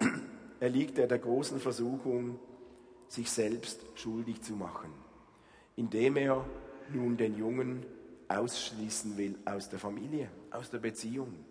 erliegt 0.60 0.98
er 0.98 1.06
der 1.06 1.18
großen 1.18 1.60
Versuchung, 1.60 2.40
sich 3.08 3.30
selbst 3.30 3.80
schuldig 3.94 4.42
zu 4.42 4.54
machen, 4.54 4.92
indem 5.76 6.16
er 6.16 6.44
nun 6.92 7.16
den 7.16 7.36
Jungen 7.36 7.84
ausschließen 8.28 9.18
will 9.18 9.38
aus 9.44 9.68
der 9.68 9.78
Familie, 9.78 10.30
aus 10.50 10.70
der 10.70 10.78
Beziehung. 10.78 11.44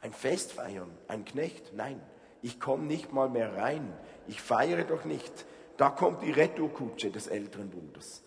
Ein 0.00 0.12
Fest 0.12 0.52
feiern, 0.52 0.90
ein 1.08 1.24
Knecht, 1.24 1.74
nein, 1.74 2.00
ich 2.40 2.58
komme 2.58 2.84
nicht 2.84 3.12
mal 3.12 3.28
mehr 3.28 3.56
rein, 3.56 3.92
ich 4.30 4.40
feiere 4.40 4.84
doch 4.84 5.04
nicht. 5.04 5.44
Da 5.76 5.90
kommt 5.90 6.22
die 6.22 6.30
Retourkutsche 6.30 7.10
des 7.10 7.26
älteren 7.26 7.68
Bruders. 7.68 8.22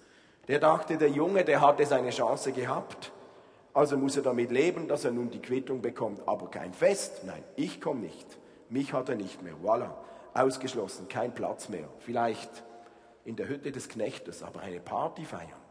Der 0.49 0.59
dachte, 0.59 0.97
der 0.97 1.09
Junge, 1.09 1.45
der 1.45 1.61
hatte 1.61 1.85
seine 1.85 2.09
Chance 2.09 2.51
gehabt, 2.51 3.13
also 3.73 3.97
muss 3.97 4.17
er 4.17 4.23
damit 4.23 4.51
leben, 4.51 4.87
dass 4.87 5.05
er 5.05 5.11
nun 5.11 5.29
die 5.29 5.41
Quittung 5.41 5.81
bekommt, 5.81 6.27
aber 6.27 6.49
kein 6.51 6.73
Fest. 6.73 7.23
Nein, 7.25 7.43
ich 7.55 7.79
komme 7.79 8.01
nicht. 8.01 8.27
Mich 8.69 8.91
hat 8.91 9.07
er 9.07 9.15
nicht 9.15 9.41
mehr. 9.41 9.55
Voilà, 9.63 9.91
ausgeschlossen, 10.33 11.07
kein 11.07 11.33
Platz 11.33 11.69
mehr. 11.69 11.87
Vielleicht 11.99 12.63
in 13.23 13.37
der 13.37 13.47
Hütte 13.47 13.71
des 13.71 13.87
Knechtes, 13.87 14.43
aber 14.43 14.59
eine 14.59 14.81
Party 14.81 15.23
feiern. 15.23 15.61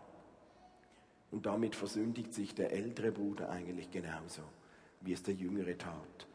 Und 1.30 1.44
damit 1.44 1.76
versündigt 1.76 2.32
sich 2.32 2.54
der 2.54 2.72
ältere 2.72 3.12
Bruder 3.12 3.50
eigentlich 3.50 3.90
genauso, 3.90 4.42
wie 5.02 5.12
es 5.12 5.22
der 5.22 5.34
jüngere 5.34 5.76
tat. 5.76 6.26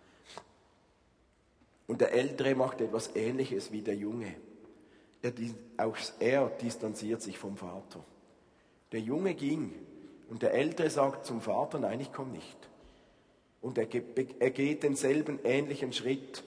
Und 1.87 2.01
der 2.01 2.11
ältere 2.11 2.53
macht 2.53 2.81
etwas 2.81 3.15
Ähnliches 3.15 3.71
wie 3.71 3.81
der 3.81 3.95
Junge. 3.95 4.35
Er, 5.21 5.33
auch 5.77 5.97
er 6.19 6.47
distanziert 6.49 7.21
sich 7.21 7.37
vom 7.37 7.57
Vater. 7.57 8.03
Der 8.91 8.99
Junge 8.99 9.33
ging 9.33 9.73
und 10.29 10.41
der 10.41 10.53
ältere 10.53 10.89
sagt 10.89 11.25
zum 11.25 11.41
Vater, 11.41 11.79
nein, 11.79 11.99
ich 11.99 12.11
komme 12.11 12.31
nicht. 12.31 12.57
Und 13.61 13.77
er 13.77 13.85
geht 13.85 14.83
denselben 14.83 15.39
ähnlichen 15.43 15.91
Schritt 15.91 16.43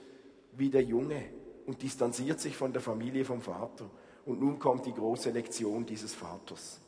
wie 0.52 0.70
der 0.70 0.82
Junge 0.82 1.22
und 1.66 1.82
distanziert 1.82 2.40
sich 2.40 2.56
von 2.56 2.72
der 2.72 2.82
Familie 2.82 3.24
vom 3.24 3.40
Vater. 3.40 3.90
Und 4.26 4.40
nun 4.40 4.58
kommt 4.58 4.86
die 4.86 4.94
große 4.94 5.30
Lektion 5.30 5.86
dieses 5.86 6.14
Vaters. 6.14 6.80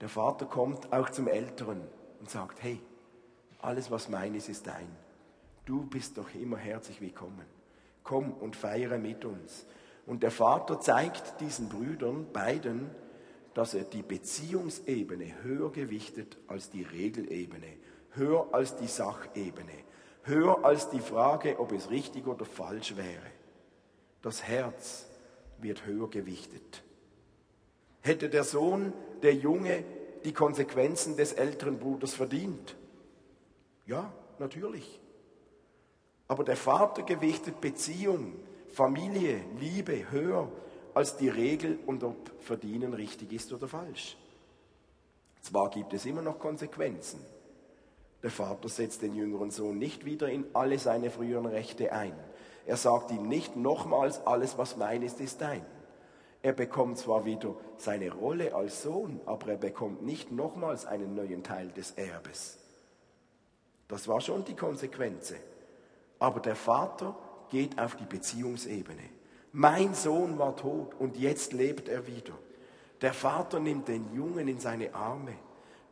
Der 0.00 0.08
Vater 0.08 0.46
kommt 0.46 0.92
auch 0.92 1.10
zum 1.10 1.26
Älteren 1.26 1.80
und 2.20 2.30
sagt, 2.30 2.62
hey, 2.62 2.78
alles 3.60 3.90
was 3.90 4.08
mein 4.08 4.34
ist, 4.34 4.48
ist 4.48 4.66
dein. 4.66 4.88
Du 5.68 5.84
bist 5.84 6.16
doch 6.16 6.34
immer 6.34 6.56
herzlich 6.56 6.98
willkommen. 7.02 7.44
Komm 8.02 8.32
und 8.32 8.56
feiere 8.56 8.96
mit 8.96 9.26
uns. 9.26 9.66
Und 10.06 10.22
der 10.22 10.30
Vater 10.30 10.80
zeigt 10.80 11.42
diesen 11.42 11.68
Brüdern, 11.68 12.32
beiden, 12.32 12.90
dass 13.52 13.74
er 13.74 13.84
die 13.84 14.00
Beziehungsebene 14.00 15.42
höher 15.42 15.70
gewichtet 15.70 16.38
als 16.46 16.70
die 16.70 16.84
Regelebene, 16.84 17.66
höher 18.12 18.48
als 18.52 18.76
die 18.76 18.86
Sachebene, 18.86 19.74
höher 20.22 20.64
als 20.64 20.88
die 20.88 21.00
Frage, 21.00 21.60
ob 21.60 21.72
es 21.72 21.90
richtig 21.90 22.26
oder 22.26 22.46
falsch 22.46 22.96
wäre. 22.96 23.30
Das 24.22 24.44
Herz 24.44 25.06
wird 25.58 25.84
höher 25.84 26.08
gewichtet. 26.08 26.82
Hätte 28.00 28.30
der 28.30 28.44
Sohn, 28.44 28.94
der 29.22 29.34
Junge, 29.34 29.84
die 30.24 30.32
Konsequenzen 30.32 31.18
des 31.18 31.34
älteren 31.34 31.78
Bruders 31.78 32.14
verdient? 32.14 32.74
Ja, 33.84 34.10
natürlich. 34.38 34.98
Aber 36.28 36.44
der 36.44 36.56
Vater 36.56 37.02
gewichtet 37.02 37.60
Beziehung, 37.60 38.34
Familie, 38.68 39.40
Liebe 39.58 40.10
höher 40.10 40.48
als 40.94 41.16
die 41.16 41.28
Regel 41.28 41.78
und 41.86 42.04
ob 42.04 42.16
Verdienen 42.40 42.92
richtig 42.92 43.32
ist 43.32 43.52
oder 43.52 43.66
falsch. 43.66 44.16
Zwar 45.40 45.70
gibt 45.70 45.94
es 45.94 46.04
immer 46.04 46.22
noch 46.22 46.38
Konsequenzen. 46.38 47.20
Der 48.22 48.30
Vater 48.30 48.68
setzt 48.68 49.02
den 49.02 49.14
jüngeren 49.14 49.50
Sohn 49.50 49.78
nicht 49.78 50.04
wieder 50.04 50.28
in 50.28 50.44
alle 50.52 50.78
seine 50.78 51.10
früheren 51.10 51.46
Rechte 51.46 51.92
ein. 51.92 52.14
Er 52.66 52.76
sagt 52.76 53.10
ihm 53.12 53.28
nicht 53.28 53.56
nochmals, 53.56 54.26
alles 54.26 54.58
was 54.58 54.76
mein 54.76 55.02
ist, 55.02 55.20
ist 55.20 55.40
dein. 55.40 55.64
Er 56.42 56.52
bekommt 56.52 56.98
zwar 56.98 57.24
wieder 57.24 57.54
seine 57.78 58.12
Rolle 58.12 58.54
als 58.54 58.82
Sohn, 58.82 59.20
aber 59.24 59.52
er 59.52 59.56
bekommt 59.56 60.02
nicht 60.02 60.30
nochmals 60.30 60.84
einen 60.84 61.14
neuen 61.14 61.42
Teil 61.42 61.68
des 61.68 61.92
Erbes. 61.92 62.58
Das 63.88 64.06
war 64.06 64.20
schon 64.20 64.44
die 64.44 64.54
Konsequenz. 64.54 65.32
Aber 66.18 66.40
der 66.40 66.56
Vater 66.56 67.16
geht 67.50 67.78
auf 67.78 67.96
die 67.96 68.04
Beziehungsebene. 68.04 69.02
Mein 69.52 69.94
Sohn 69.94 70.38
war 70.38 70.56
tot 70.56 70.94
und 70.98 71.16
jetzt 71.16 71.52
lebt 71.52 71.88
er 71.88 72.06
wieder. 72.06 72.34
Der 73.00 73.12
Vater 73.12 73.60
nimmt 73.60 73.88
den 73.88 74.12
Jungen 74.14 74.48
in 74.48 74.58
seine 74.58 74.94
Arme. 74.94 75.34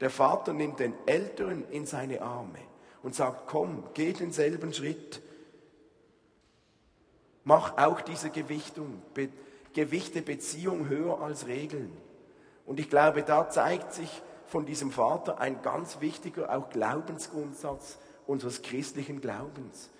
Der 0.01 0.11
Vater 0.11 0.53
nimmt 0.53 0.81
den 0.81 0.95
Älteren 1.07 1.69
in 1.71 1.87
seine 1.87 2.21
Arme 2.21 2.59
und 3.03 3.15
sagt, 3.15 3.47
komm, 3.47 3.85
geh 3.95 4.13
denselben 4.13 4.73
Schritt. 4.75 5.23
Mach 7.45 7.79
auch 7.79 8.01
diese 8.01 8.31
Gewichtung. 8.31 9.03
Be 9.15 9.29
Gewichte 9.73 10.23
Beziehung 10.23 10.89
höher 10.89 11.21
als 11.21 11.47
Regeln. 11.47 11.95
Und 12.65 12.81
ich 12.81 12.89
glaube, 12.89 13.23
da 13.23 13.51
zeigt 13.51 13.93
sich 13.93 14.23
von 14.47 14.65
diesem 14.65 14.91
Vater 14.91 15.39
ein 15.39 15.61
ganz 15.61 16.01
wichtiger 16.01 16.57
auch 16.57 16.71
Glaubensgrundsatz 16.71 17.99
unseres 18.27 18.63
christlichen 18.63 19.21
Glaubens. 19.21 19.91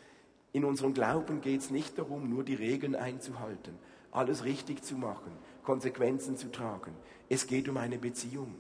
In 0.57 0.65
unserem 0.65 0.95
Glauben 0.95 1.43
geht 1.43 1.61
es 1.61 1.71
nicht 1.71 1.99
darum, 1.99 2.31
nur 2.31 2.43
die 2.43 2.55
Regeln 2.55 2.97
einzuhalten, 2.97 3.79
alles 4.11 4.45
richtig 4.45 4.83
zu 4.83 4.95
machen, 4.95 5.31
Konsequenzen 5.63 6.39
zu 6.39 6.51
tragen. 6.51 6.95
Es 7.29 7.47
geht 7.47 7.69
um 7.69 7.77
eine 7.77 7.99
Beziehung. 7.99 8.55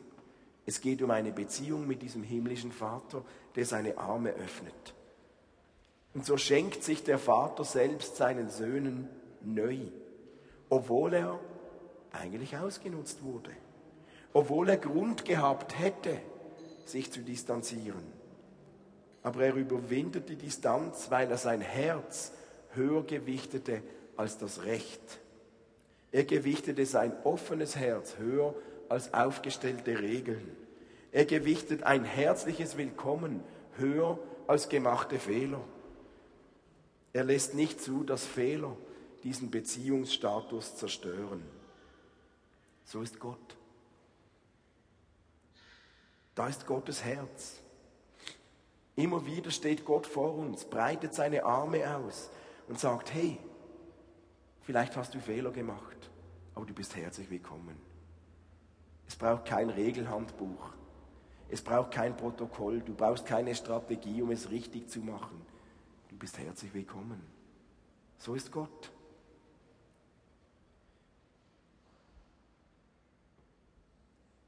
Es 0.66 0.82
geht 0.82 1.00
um 1.00 1.10
eine 1.10 1.32
Beziehung 1.32 1.86
mit 1.86 2.02
diesem 2.02 2.22
himmlischen 2.22 2.70
Vater, 2.70 3.24
der 3.54 3.64
seine 3.64 3.96
Arme 3.96 4.32
öffnet. 4.32 4.94
Und 6.12 6.26
so 6.26 6.36
schenkt 6.36 6.84
sich 6.84 7.02
der 7.02 7.18
Vater 7.18 7.64
selbst 7.64 8.16
seinen 8.16 8.50
Söhnen 8.50 9.08
neu, 9.42 9.78
obwohl 10.68 11.14
er 11.14 11.40
eigentlich 12.12 12.58
ausgenutzt 12.58 13.22
wurde, 13.22 13.52
obwohl 14.34 14.68
er 14.68 14.76
Grund 14.76 15.24
gehabt 15.24 15.78
hätte, 15.78 16.20
sich 16.84 17.10
zu 17.10 17.20
distanzieren 17.22 18.15
aber 19.26 19.44
er 19.44 19.54
überwindet 19.56 20.28
die 20.28 20.36
Distanz, 20.36 21.10
weil 21.10 21.28
er 21.28 21.36
sein 21.36 21.60
Herz 21.60 22.30
höher 22.74 23.02
gewichtete 23.02 23.82
als 24.16 24.38
das 24.38 24.62
Recht. 24.62 25.00
Er 26.12 26.22
gewichtete 26.22 26.86
sein 26.86 27.12
offenes 27.24 27.74
Herz 27.74 28.18
höher 28.18 28.54
als 28.88 29.12
aufgestellte 29.12 29.98
Regeln. 29.98 30.56
Er 31.10 31.24
gewichtet 31.24 31.82
ein 31.82 32.04
herzliches 32.04 32.76
Willkommen 32.76 33.42
höher 33.78 34.16
als 34.46 34.68
gemachte 34.68 35.18
Fehler. 35.18 35.64
Er 37.12 37.24
lässt 37.24 37.54
nicht 37.54 37.80
zu, 37.80 38.04
dass 38.04 38.24
Fehler 38.24 38.76
diesen 39.24 39.50
Beziehungsstatus 39.50 40.76
zerstören. 40.76 41.42
So 42.84 43.02
ist 43.02 43.18
Gott. 43.18 43.56
Da 46.36 46.46
ist 46.46 46.64
Gottes 46.64 47.02
Herz. 47.02 47.65
Immer 48.96 49.26
wieder 49.26 49.50
steht 49.50 49.84
Gott 49.84 50.06
vor 50.06 50.34
uns, 50.34 50.64
breitet 50.64 51.14
seine 51.14 51.44
Arme 51.44 51.96
aus 51.96 52.30
und 52.66 52.80
sagt, 52.80 53.12
hey, 53.12 53.38
vielleicht 54.62 54.96
hast 54.96 55.14
du 55.14 55.20
Fehler 55.20 55.50
gemacht, 55.50 56.10
aber 56.54 56.64
du 56.64 56.72
bist 56.72 56.96
herzlich 56.96 57.30
willkommen. 57.30 57.76
Es 59.06 59.14
braucht 59.14 59.44
kein 59.44 59.68
Regelhandbuch. 59.68 60.70
Es 61.48 61.62
braucht 61.62 61.92
kein 61.92 62.16
Protokoll. 62.16 62.80
Du 62.80 62.94
brauchst 62.94 63.26
keine 63.26 63.54
Strategie, 63.54 64.22
um 64.22 64.30
es 64.30 64.50
richtig 64.50 64.88
zu 64.88 65.00
machen. 65.00 65.40
Du 66.08 66.16
bist 66.16 66.38
herzlich 66.38 66.72
willkommen. 66.74 67.20
So 68.18 68.34
ist 68.34 68.50
Gott. 68.50 68.90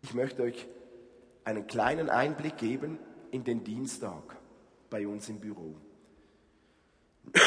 Ich 0.02 0.14
möchte 0.14 0.42
euch 0.42 0.66
einen 1.44 1.66
kleinen 1.66 2.08
Einblick 2.08 2.56
geben 2.56 2.98
in 3.30 3.44
den 3.44 3.62
Dienstag 3.62 4.37
bei 4.90 5.06
uns 5.06 5.28
im 5.28 5.38
Büro. 5.38 5.74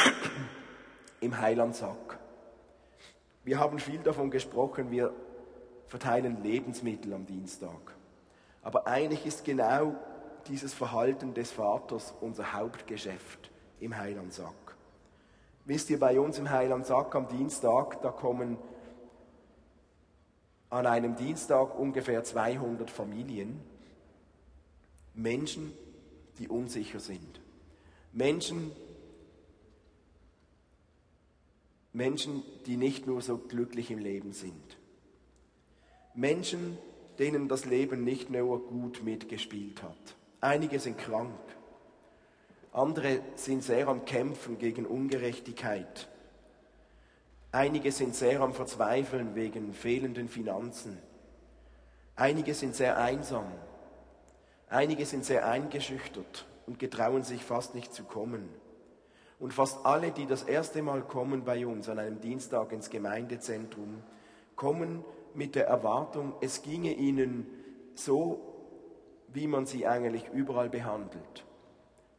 Im 1.21 1.39
Heilandsack. 1.39 2.19
Wir 3.43 3.59
haben 3.59 3.79
viel 3.79 3.99
davon 3.99 4.31
gesprochen, 4.31 4.89
wir 4.91 5.13
verteilen 5.87 6.41
Lebensmittel 6.43 7.13
am 7.13 7.25
Dienstag. 7.25 7.95
Aber 8.63 8.87
eigentlich 8.87 9.25
ist 9.25 9.43
genau 9.43 9.95
dieses 10.47 10.73
Verhalten 10.73 11.33
des 11.33 11.51
Vaters 11.51 12.13
unser 12.21 12.53
Hauptgeschäft 12.53 13.51
im 13.79 13.97
Heilandsack. 13.97 14.75
Wisst 15.65 15.89
ihr, 15.89 15.99
bei 15.99 16.19
uns 16.19 16.39
im 16.39 16.49
Heilandsack 16.49 17.13
am 17.15 17.27
Dienstag, 17.27 18.01
da 18.01 18.09
kommen 18.09 18.57
an 20.69 20.87
einem 20.87 21.15
Dienstag 21.15 21.77
ungefähr 21.77 22.23
200 22.23 22.89
Familien, 22.89 23.61
Menschen, 25.13 25.73
die 26.41 26.47
unsicher 26.47 26.99
sind. 26.99 27.39
Menschen, 28.13 28.71
Menschen, 31.93 32.41
die 32.65 32.77
nicht 32.77 33.05
nur 33.05 33.21
so 33.21 33.37
glücklich 33.37 33.91
im 33.91 33.99
Leben 33.99 34.33
sind. 34.33 34.77
Menschen, 36.15 36.79
denen 37.19 37.47
das 37.47 37.65
Leben 37.65 38.03
nicht 38.03 38.31
nur 38.31 38.65
gut 38.65 39.03
mitgespielt 39.03 39.83
hat. 39.83 40.15
Einige 40.39 40.79
sind 40.79 40.97
krank. 40.97 41.39
Andere 42.73 43.21
sind 43.35 43.61
sehr 43.61 43.87
am 43.87 44.05
Kämpfen 44.05 44.57
gegen 44.57 44.87
Ungerechtigkeit. 44.87 46.09
Einige 47.51 47.91
sind 47.91 48.15
sehr 48.15 48.41
am 48.41 48.53
Verzweifeln 48.53 49.35
wegen 49.35 49.73
fehlenden 49.73 50.27
Finanzen. 50.27 50.97
Einige 52.15 52.55
sind 52.55 52.75
sehr 52.75 52.97
einsam. 52.97 53.45
Einige 54.71 55.05
sind 55.05 55.25
sehr 55.25 55.45
eingeschüchtert 55.45 56.47
und 56.65 56.79
getrauen 56.79 57.23
sich 57.23 57.43
fast 57.43 57.75
nicht 57.75 57.93
zu 57.93 58.05
kommen. 58.05 58.47
Und 59.37 59.53
fast 59.53 59.85
alle, 59.85 60.11
die 60.11 60.25
das 60.25 60.43
erste 60.43 60.81
Mal 60.81 61.01
kommen 61.01 61.43
bei 61.43 61.67
uns 61.67 61.89
an 61.89 61.99
einem 61.99 62.21
Dienstag 62.21 62.71
ins 62.71 62.89
Gemeindezentrum, 62.89 64.01
kommen 64.55 65.03
mit 65.33 65.55
der 65.55 65.67
Erwartung, 65.67 66.31
es 66.39 66.61
ginge 66.61 66.93
ihnen 66.93 67.47
so, 67.95 68.39
wie 69.27 69.45
man 69.45 69.65
sie 69.65 69.87
eigentlich 69.87 70.29
überall 70.29 70.69
behandelt. 70.69 71.45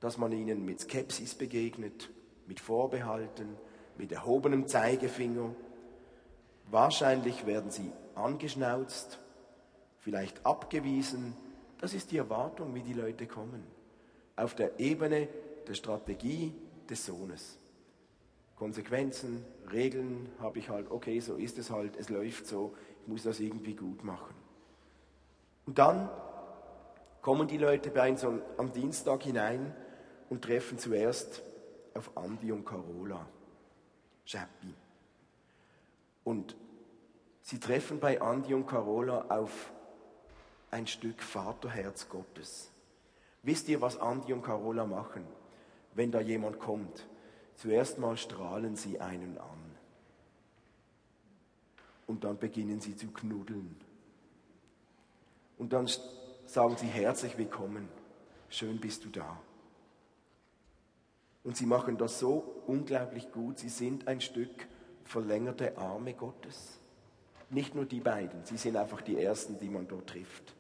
Dass 0.00 0.18
man 0.18 0.30
ihnen 0.32 0.62
mit 0.62 0.80
Skepsis 0.80 1.34
begegnet, 1.34 2.10
mit 2.46 2.60
Vorbehalten, 2.60 3.56
mit 3.96 4.12
erhobenem 4.12 4.68
Zeigefinger. 4.68 5.54
Wahrscheinlich 6.70 7.46
werden 7.46 7.70
sie 7.70 7.92
angeschnauzt, 8.14 9.20
vielleicht 10.00 10.44
abgewiesen. 10.44 11.34
Das 11.82 11.94
ist 11.94 12.12
die 12.12 12.18
Erwartung, 12.18 12.76
wie 12.76 12.80
die 12.80 12.92
Leute 12.92 13.26
kommen. 13.26 13.64
Auf 14.36 14.54
der 14.54 14.78
Ebene 14.78 15.26
der 15.66 15.74
Strategie 15.74 16.54
des 16.88 17.04
Sohnes. 17.04 17.58
Konsequenzen, 18.54 19.44
Regeln 19.72 20.28
habe 20.38 20.60
ich 20.60 20.68
halt, 20.68 20.92
okay, 20.92 21.18
so 21.18 21.34
ist 21.34 21.58
es 21.58 21.70
halt, 21.70 21.96
es 21.96 22.08
läuft 22.08 22.46
so, 22.46 22.76
ich 23.00 23.08
muss 23.08 23.24
das 23.24 23.40
irgendwie 23.40 23.74
gut 23.74 24.04
machen. 24.04 24.32
Und 25.66 25.76
dann 25.76 26.08
kommen 27.20 27.48
die 27.48 27.58
Leute 27.58 27.90
bei 27.90 28.08
uns 28.08 28.24
am 28.24 28.72
Dienstag 28.72 29.24
hinein 29.24 29.74
und 30.30 30.44
treffen 30.44 30.78
zuerst 30.78 31.42
auf 31.94 32.16
Andi 32.16 32.52
und 32.52 32.64
Carola, 32.64 33.26
Schappi. 34.24 34.72
Und 36.22 36.54
sie 37.40 37.58
treffen 37.58 37.98
bei 37.98 38.22
Andi 38.22 38.54
und 38.54 38.68
Carola 38.68 39.26
auf 39.30 39.72
ein 40.72 40.86
Stück 40.86 41.22
Vaterherz 41.22 42.08
Gottes. 42.08 42.70
Wisst 43.42 43.68
ihr, 43.68 43.80
was 43.80 43.98
Andi 43.98 44.32
und 44.32 44.42
Carola 44.42 44.86
machen, 44.86 45.24
wenn 45.94 46.10
da 46.10 46.20
jemand 46.20 46.58
kommt? 46.58 47.06
Zuerst 47.56 47.98
mal 47.98 48.16
strahlen 48.16 48.74
sie 48.74 48.98
einen 48.98 49.38
an. 49.38 49.76
Und 52.06 52.24
dann 52.24 52.38
beginnen 52.38 52.80
sie 52.80 52.96
zu 52.96 53.08
knuddeln. 53.08 53.76
Und 55.58 55.72
dann 55.72 55.88
sagen 56.46 56.76
sie 56.76 56.86
herzlich 56.86 57.36
willkommen. 57.36 57.88
Schön 58.48 58.80
bist 58.80 59.04
du 59.04 59.10
da. 59.10 59.38
Und 61.44 61.56
sie 61.56 61.66
machen 61.66 61.98
das 61.98 62.18
so 62.18 62.62
unglaublich 62.66 63.30
gut. 63.30 63.58
Sie 63.58 63.68
sind 63.68 64.08
ein 64.08 64.20
Stück 64.20 64.66
verlängerte 65.04 65.76
Arme 65.76 66.14
Gottes. 66.14 66.78
Nicht 67.50 67.74
nur 67.74 67.84
die 67.84 68.00
beiden, 68.00 68.44
sie 68.46 68.56
sind 68.56 68.76
einfach 68.76 69.02
die 69.02 69.20
Ersten, 69.20 69.58
die 69.60 69.68
man 69.68 69.86
dort 69.86 70.08
trifft. 70.08 70.54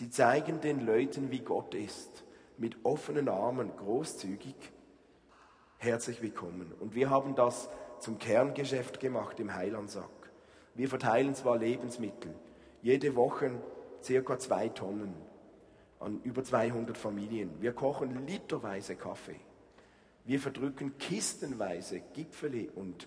Sie 0.00 0.08
zeigen 0.08 0.62
den 0.62 0.86
Leuten, 0.86 1.30
wie 1.30 1.40
Gott 1.40 1.74
ist, 1.74 2.24
mit 2.56 2.86
offenen 2.86 3.28
Armen, 3.28 3.70
großzügig. 3.76 4.54
Herzlich 5.76 6.22
willkommen. 6.22 6.72
Und 6.80 6.94
wir 6.94 7.10
haben 7.10 7.34
das 7.34 7.68
zum 7.98 8.18
Kerngeschäft 8.18 8.98
gemacht 8.98 9.38
im 9.40 9.54
Heilandsack. 9.54 10.08
Wir 10.74 10.88
verteilen 10.88 11.34
zwar 11.34 11.58
Lebensmittel, 11.58 12.34
jede 12.80 13.14
Woche 13.14 13.60
circa 14.02 14.38
zwei 14.38 14.70
Tonnen 14.70 15.12
an 15.98 16.22
über 16.22 16.42
200 16.44 16.96
Familien. 16.96 17.60
Wir 17.60 17.74
kochen 17.74 18.26
literweise 18.26 18.96
Kaffee. 18.96 19.40
Wir 20.24 20.40
verdrücken 20.40 20.96
kistenweise 20.96 22.00
Gipfeli 22.14 22.70
und 22.74 23.06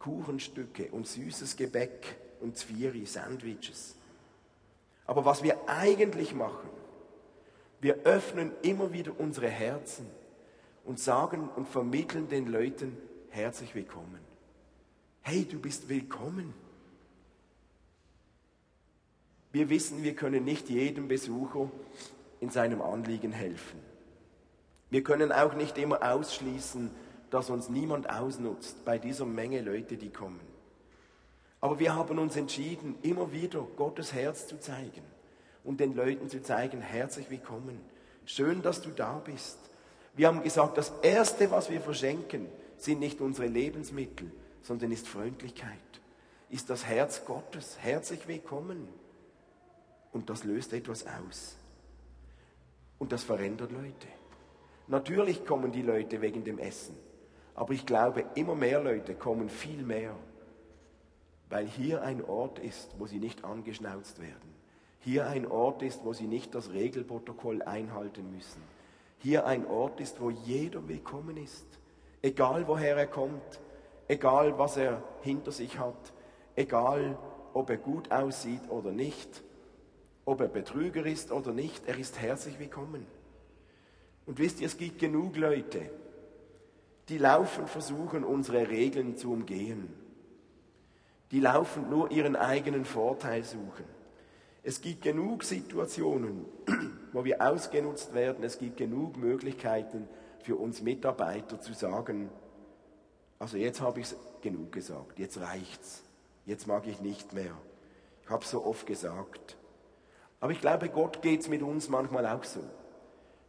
Kuchenstücke 0.00 0.90
und 0.90 1.06
süßes 1.06 1.56
Gebäck 1.56 2.16
und 2.40 2.56
Zwieri, 2.56 3.06
Sandwiches. 3.06 3.96
Aber 5.06 5.24
was 5.24 5.42
wir 5.42 5.68
eigentlich 5.68 6.34
machen, 6.34 6.68
wir 7.80 7.98
öffnen 8.04 8.52
immer 8.62 8.92
wieder 8.92 9.12
unsere 9.18 9.48
Herzen 9.48 10.06
und 10.84 10.98
sagen 10.98 11.48
und 11.54 11.68
vermitteln 11.68 12.28
den 12.28 12.46
Leuten 12.46 12.96
herzlich 13.30 13.74
willkommen. 13.74 14.20
Hey, 15.20 15.44
du 15.44 15.58
bist 15.60 15.88
willkommen. 15.88 16.54
Wir 19.52 19.68
wissen, 19.68 20.02
wir 20.02 20.14
können 20.14 20.44
nicht 20.44 20.68
jedem 20.68 21.08
Besucher 21.08 21.70
in 22.40 22.50
seinem 22.50 22.82
Anliegen 22.82 23.32
helfen. 23.32 23.80
Wir 24.90 25.02
können 25.02 25.32
auch 25.32 25.54
nicht 25.54 25.78
immer 25.78 26.02
ausschließen, 26.02 26.90
dass 27.30 27.50
uns 27.50 27.68
niemand 27.68 28.08
ausnutzt 28.08 28.84
bei 28.84 28.98
dieser 28.98 29.26
Menge 29.26 29.60
Leute, 29.62 29.96
die 29.96 30.10
kommen. 30.10 30.55
Aber 31.60 31.78
wir 31.78 31.94
haben 31.94 32.18
uns 32.18 32.36
entschieden, 32.36 32.96
immer 33.02 33.32
wieder 33.32 33.66
Gottes 33.76 34.12
Herz 34.12 34.46
zu 34.46 34.58
zeigen 34.60 35.02
und 35.64 35.80
den 35.80 35.94
Leuten 35.94 36.28
zu 36.28 36.42
zeigen, 36.42 36.80
herzlich 36.80 37.30
willkommen. 37.30 37.80
Schön, 38.24 38.62
dass 38.62 38.82
du 38.82 38.90
da 38.90 39.18
bist. 39.24 39.58
Wir 40.14 40.28
haben 40.28 40.42
gesagt, 40.42 40.78
das 40.78 40.92
Erste, 41.02 41.50
was 41.50 41.70
wir 41.70 41.80
verschenken, 41.80 42.48
sind 42.76 43.00
nicht 43.00 43.20
unsere 43.20 43.48
Lebensmittel, 43.48 44.30
sondern 44.62 44.92
ist 44.92 45.08
Freundlichkeit, 45.08 45.70
ist 46.50 46.70
das 46.70 46.84
Herz 46.84 47.24
Gottes. 47.24 47.78
Herzlich 47.80 48.26
willkommen. 48.28 48.88
Und 50.12 50.30
das 50.30 50.44
löst 50.44 50.72
etwas 50.72 51.04
aus. 51.06 51.56
Und 52.98 53.12
das 53.12 53.24
verändert 53.24 53.72
Leute. 53.72 54.08
Natürlich 54.88 55.44
kommen 55.44 55.72
die 55.72 55.82
Leute 55.82 56.20
wegen 56.20 56.44
dem 56.44 56.58
Essen. 56.58 56.96
Aber 57.54 57.72
ich 57.72 57.86
glaube, 57.86 58.24
immer 58.34 58.54
mehr 58.54 58.82
Leute 58.82 59.14
kommen 59.14 59.48
viel 59.48 59.82
mehr, 59.82 60.14
weil 61.48 61.66
hier 61.66 62.02
ein 62.02 62.24
Ort 62.24 62.58
ist, 62.58 62.94
wo 62.98 63.06
sie 63.06 63.18
nicht 63.18 63.44
angeschnauzt 63.44 64.20
werden. 64.20 64.54
Hier 65.00 65.28
ein 65.28 65.46
Ort 65.46 65.82
ist, 65.82 66.04
wo 66.04 66.12
sie 66.12 66.26
nicht 66.26 66.54
das 66.54 66.72
Regelprotokoll 66.72 67.62
einhalten 67.62 68.32
müssen. 68.32 68.60
Hier 69.18 69.46
ein 69.46 69.66
Ort 69.66 70.00
ist, 70.00 70.20
wo 70.20 70.30
jeder 70.30 70.88
willkommen 70.88 71.36
ist. 71.36 71.66
Egal 72.22 72.66
woher 72.66 72.96
er 72.96 73.06
kommt, 73.06 73.60
egal 74.08 74.58
was 74.58 74.76
er 74.76 75.02
hinter 75.22 75.52
sich 75.52 75.78
hat, 75.78 76.12
egal 76.56 77.16
ob 77.54 77.70
er 77.70 77.76
gut 77.76 78.10
aussieht 78.10 78.68
oder 78.68 78.90
nicht, 78.90 79.42
ob 80.24 80.40
er 80.40 80.48
Betrüger 80.48 81.06
ist 81.06 81.30
oder 81.30 81.52
nicht, 81.52 81.86
er 81.86 81.96
ist 81.98 82.18
herzlich 82.20 82.58
willkommen. 82.58 83.06
Und 84.26 84.38
wisst 84.38 84.60
ihr, 84.60 84.66
es 84.66 84.76
gibt 84.76 84.98
genug 84.98 85.36
Leute, 85.36 85.88
die 87.08 87.18
laufen 87.18 87.68
versuchen, 87.68 88.24
unsere 88.24 88.68
Regeln 88.68 89.16
zu 89.16 89.32
umgehen. 89.32 89.88
Die 91.30 91.40
laufen 91.40 91.90
nur 91.90 92.10
ihren 92.10 92.36
eigenen 92.36 92.84
Vorteil 92.84 93.42
suchen. 93.42 93.84
Es 94.62 94.80
gibt 94.80 95.02
genug 95.02 95.44
Situationen, 95.44 96.44
wo 97.12 97.24
wir 97.24 97.40
ausgenutzt 97.40 98.14
werden. 98.14 98.44
Es 98.44 98.58
gibt 98.58 98.76
genug 98.76 99.16
Möglichkeiten 99.16 100.08
für 100.42 100.56
uns 100.56 100.82
Mitarbeiter 100.82 101.60
zu 101.60 101.72
sagen, 101.72 102.30
also 103.38 103.58
jetzt 103.58 103.80
habe 103.80 104.00
ich 104.00 104.06
es 104.06 104.16
genug 104.40 104.72
gesagt, 104.72 105.18
jetzt 105.18 105.40
reicht's, 105.40 106.02
jetzt 106.46 106.66
mag 106.66 106.86
ich 106.86 107.00
nicht 107.00 107.32
mehr. 107.32 107.52
Ich 108.22 108.30
habe 108.30 108.44
so 108.44 108.64
oft 108.64 108.86
gesagt. 108.86 109.56
Aber 110.40 110.52
ich 110.52 110.60
glaube, 110.60 110.88
Gott 110.88 111.22
geht 111.22 111.40
es 111.40 111.48
mit 111.48 111.62
uns 111.62 111.88
manchmal 111.88 112.26
auch 112.26 112.44
so. 112.44 112.60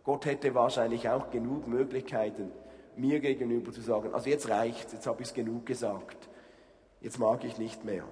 Gott 0.04 0.26
hätte 0.26 0.56
wahrscheinlich 0.56 1.10
auch 1.10 1.32
genug 1.32 1.68
Möglichkeiten, 1.68 2.52
mir 2.96 3.20
gegenüber 3.20 3.72
zu 3.72 3.82
sagen, 3.82 4.14
also 4.14 4.30
jetzt 4.30 4.50
reicht's, 4.50 4.94
jetzt 4.94 5.08
habe 5.08 5.22
ich 5.22 5.30
es 5.30 5.34
genug 5.34 5.66
gesagt, 5.66 6.30
jetzt 7.02 7.20
mag 7.20 7.44
ich 7.44 7.58
nicht 7.58 7.84
mehr. 7.84 8.04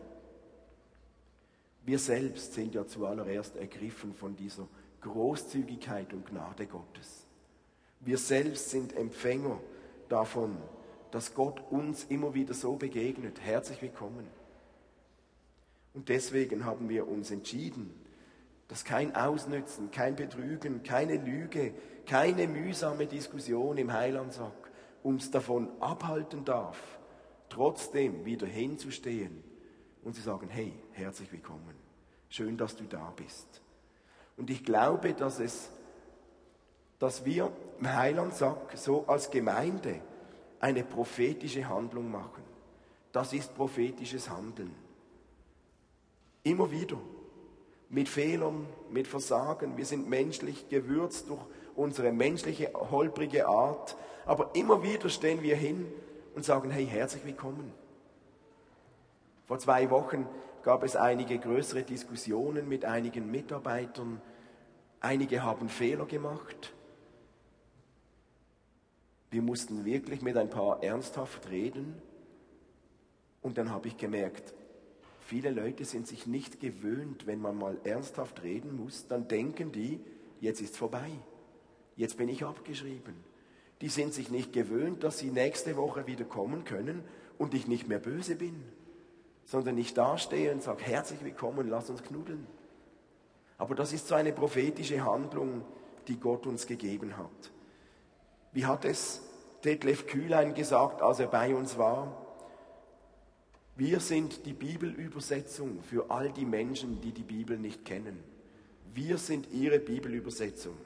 Wir 1.85 1.99
selbst 1.99 2.53
sind 2.53 2.73
ja 2.73 2.87
zuallererst 2.87 3.55
ergriffen 3.57 4.13
von 4.15 4.35
dieser 4.35 4.67
Großzügigkeit 5.01 6.13
und 6.13 6.25
Gnade 6.25 6.65
Gottes. 6.65 7.25
Wir 7.99 8.17
selbst 8.17 8.71
sind 8.71 8.95
Empfänger 8.95 9.59
davon, 10.09 10.57
dass 11.11 11.33
Gott 11.33 11.61
uns 11.71 12.05
immer 12.05 12.33
wieder 12.33 12.53
so 12.53 12.75
begegnet. 12.75 13.39
Herzlich 13.41 13.81
willkommen. 13.81 14.27
Und 15.93 16.09
deswegen 16.09 16.65
haben 16.65 16.89
wir 16.89 17.07
uns 17.07 17.31
entschieden, 17.31 17.93
dass 18.67 18.83
kein 18.83 19.15
Ausnützen, 19.15 19.91
kein 19.91 20.15
Betrügen, 20.15 20.83
keine 20.83 21.17
Lüge, 21.17 21.73
keine 22.05 22.47
mühsame 22.47 23.05
Diskussion 23.05 23.77
im 23.77 23.93
Heilandsack 23.93 24.51
uns 25.03 25.29
davon 25.29 25.69
abhalten 25.79 26.43
darf, 26.45 26.77
trotzdem 27.49 28.25
wieder 28.25 28.47
hinzustehen 28.47 29.43
und 30.03 30.15
zu 30.15 30.21
sagen, 30.21 30.49
hey, 30.49 30.73
herzlich 30.91 31.31
willkommen, 31.31 31.75
schön, 32.29 32.57
dass 32.57 32.75
du 32.75 32.83
da 32.85 33.13
bist. 33.15 33.61
Und 34.37 34.49
ich 34.49 34.63
glaube, 34.63 35.13
dass 35.13 35.39
es, 35.39 35.69
dass 36.99 37.25
wir 37.25 37.51
im 37.79 37.93
Heilandsack 37.93 38.77
so 38.77 39.05
als 39.07 39.31
Gemeinde 39.31 40.01
eine 40.59 40.83
prophetische 40.83 41.67
Handlung 41.67 42.11
machen. 42.11 42.43
Das 43.11 43.33
ist 43.33 43.55
prophetisches 43.55 44.29
Handeln. 44.29 44.75
Immer 46.43 46.69
wieder 46.71 46.97
mit 47.89 48.09
Fehlern, 48.09 48.67
mit 48.89 49.07
Versagen. 49.07 49.77
Wir 49.77 49.85
sind 49.85 50.09
menschlich 50.09 50.67
gewürzt 50.69 51.29
durch 51.29 51.41
unsere 51.75 52.11
menschliche, 52.11 52.71
holprige 52.73 53.47
Art. 53.47 53.95
Aber 54.25 54.51
immer 54.53 54.83
wieder 54.83 55.09
stehen 55.09 55.41
wir 55.43 55.55
hin 55.55 55.87
und 56.35 56.43
sagen, 56.43 56.69
hey, 56.69 56.85
herzlich 56.85 57.25
willkommen. 57.25 57.71
Vor 59.45 59.57
zwei 59.57 59.89
Wochen 59.89 60.27
gab 60.63 60.83
es 60.83 60.95
einige 60.95 61.39
größere 61.39 61.83
Diskussionen 61.83 62.67
mit 62.67 62.83
einigen 62.83 63.31
Mitarbeitern. 63.31 64.21
Einige 64.99 65.43
haben 65.43 65.69
Fehler 65.69 66.05
gemacht. 66.05 66.73
Wir 69.31 69.41
mussten 69.41 69.85
wirklich 69.85 70.21
mit 70.21 70.35
ein 70.37 70.49
paar 70.49 70.83
ernsthaft 70.83 71.49
reden. 71.49 71.95
Und 73.41 73.57
dann 73.57 73.69
habe 73.69 73.87
ich 73.87 73.97
gemerkt, 73.97 74.53
viele 75.21 75.51
Leute 75.51 75.85
sind 75.85 76.07
sich 76.07 76.27
nicht 76.27 76.59
gewöhnt, 76.59 77.27
wenn 77.27 77.39
man 77.39 77.57
mal 77.57 77.77
ernsthaft 77.83 78.43
reden 78.43 78.75
muss, 78.75 79.07
dann 79.07 79.27
denken 79.27 79.71
die, 79.71 79.99
jetzt 80.41 80.61
ist 80.61 80.75
vorbei. 80.75 81.11
Jetzt 81.95 82.17
bin 82.17 82.27
ich 82.27 82.43
abgeschrieben. 82.43 83.15
Die 83.81 83.89
sind 83.89 84.13
sich 84.13 84.29
nicht 84.31 84.53
gewöhnt, 84.53 85.03
dass 85.03 85.19
sie 85.19 85.31
nächste 85.31 85.75
Woche 85.75 86.07
wieder 86.07 86.25
kommen 86.25 86.63
können 86.63 87.03
und 87.37 87.53
ich 87.53 87.67
nicht 87.67 87.87
mehr 87.87 87.99
böse 87.99 88.35
bin, 88.35 88.63
sondern 89.45 89.77
ich 89.77 89.93
dastehe 89.93 90.51
und 90.51 90.63
sage, 90.63 90.83
herzlich 90.83 91.23
willkommen, 91.23 91.69
lass 91.69 91.89
uns 91.89 92.03
knuddeln. 92.03 92.47
Aber 93.57 93.75
das 93.75 93.93
ist 93.93 94.07
so 94.07 94.15
eine 94.15 94.33
prophetische 94.33 95.03
Handlung, 95.03 95.63
die 96.07 96.19
Gott 96.19 96.45
uns 96.45 96.67
gegeben 96.67 97.17
hat. 97.17 97.51
Wie 98.51 98.65
hat 98.65 98.85
es 98.85 99.21
Detlef 99.63 100.07
Kühlein 100.07 100.53
gesagt, 100.53 101.01
als 101.01 101.19
er 101.19 101.27
bei 101.27 101.55
uns 101.55 101.77
war? 101.77 102.25
Wir 103.75 103.99
sind 103.99 104.45
die 104.45 104.53
Bibelübersetzung 104.53 105.83
für 105.83 106.09
all 106.09 106.31
die 106.31 106.45
Menschen, 106.45 107.01
die 107.01 107.11
die 107.11 107.23
Bibel 107.23 107.57
nicht 107.57 107.83
kennen. 107.83 108.23
Wir 108.93 109.17
sind 109.17 109.51
ihre 109.51 109.79
Bibelübersetzung. 109.79 110.77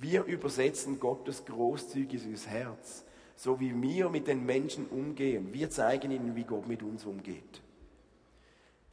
Wir 0.00 0.24
übersetzen 0.24 0.98
Gottes 0.98 1.44
großzügiges 1.44 2.46
Herz, 2.46 3.04
so 3.36 3.60
wie 3.60 3.80
wir 3.82 4.08
mit 4.08 4.26
den 4.26 4.46
Menschen 4.46 4.86
umgehen. 4.86 5.52
Wir 5.52 5.68
zeigen 5.68 6.10
ihnen, 6.10 6.34
wie 6.34 6.44
Gott 6.44 6.66
mit 6.66 6.82
uns 6.82 7.04
umgeht. 7.04 7.60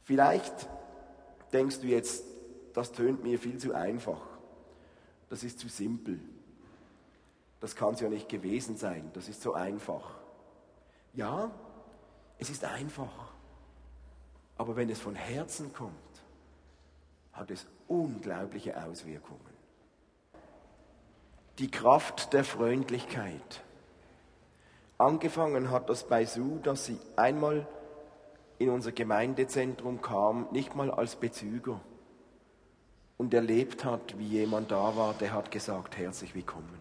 Vielleicht 0.04 0.68
denkst 1.50 1.80
du 1.80 1.86
jetzt, 1.86 2.24
das 2.74 2.92
tönt 2.92 3.22
mir 3.22 3.38
viel 3.38 3.56
zu 3.56 3.74
einfach. 3.74 4.20
Das 5.30 5.44
ist 5.44 5.58
zu 5.58 5.68
simpel. 5.68 6.20
Das 7.60 7.74
kann 7.74 7.94
es 7.94 8.00
ja 8.00 8.10
nicht 8.10 8.28
gewesen 8.28 8.76
sein. 8.76 9.10
Das 9.14 9.30
ist 9.30 9.40
so 9.40 9.54
einfach. 9.54 10.14
Ja, 11.14 11.50
es 12.38 12.50
ist 12.50 12.64
einfach. 12.64 13.32
Aber 14.58 14.76
wenn 14.76 14.90
es 14.90 15.00
von 15.00 15.14
Herzen 15.14 15.72
kommt, 15.72 15.94
hat 17.32 17.50
es 17.50 17.66
unglaubliche 17.86 18.82
Auswirkungen. 18.84 19.47
Die 21.58 21.70
Kraft 21.70 22.32
der 22.32 22.44
Freundlichkeit. 22.44 23.64
Angefangen 24.96 25.70
hat 25.70 25.90
das 25.90 26.06
bei 26.06 26.24
Sue, 26.24 26.60
dass 26.62 26.86
sie 26.86 26.98
einmal 27.16 27.66
in 28.58 28.70
unser 28.70 28.92
Gemeindezentrum 28.92 30.00
kam, 30.00 30.46
nicht 30.52 30.76
mal 30.76 30.90
als 30.90 31.16
Bezüger 31.16 31.80
und 33.16 33.34
erlebt 33.34 33.84
hat, 33.84 34.18
wie 34.18 34.26
jemand 34.26 34.70
da 34.70 34.96
war, 34.96 35.14
der 35.14 35.32
hat 35.32 35.50
gesagt, 35.50 35.96
herzlich 35.96 36.34
willkommen. 36.34 36.78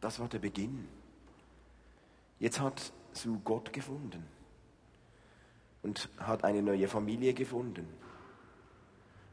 Das 0.00 0.20
war 0.20 0.28
der 0.28 0.38
Beginn. 0.38 0.86
Jetzt 2.38 2.60
hat 2.60 2.92
Sue 3.12 3.40
Gott 3.44 3.72
gefunden 3.72 4.24
und 5.82 6.08
hat 6.18 6.44
eine 6.44 6.62
neue 6.62 6.86
Familie 6.86 7.34
gefunden. 7.34 7.88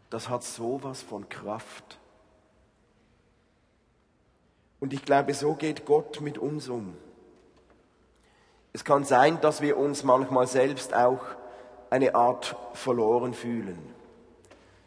Das 0.09 0.29
hat 0.29 0.43
sowas 0.43 1.03
von 1.03 1.29
Kraft. 1.29 1.99
Und 4.85 4.93
ich 4.93 5.03
glaube, 5.03 5.33
so 5.33 5.55
geht 5.55 5.87
Gott 5.87 6.21
mit 6.21 6.37
uns 6.37 6.69
um. 6.69 6.95
Es 8.71 8.85
kann 8.85 9.03
sein, 9.03 9.41
dass 9.41 9.59
wir 9.63 9.77
uns 9.77 10.03
manchmal 10.03 10.45
selbst 10.45 10.93
auch 10.93 11.21
eine 11.89 12.13
Art 12.13 12.55
verloren 12.73 13.33
fühlen. 13.33 13.79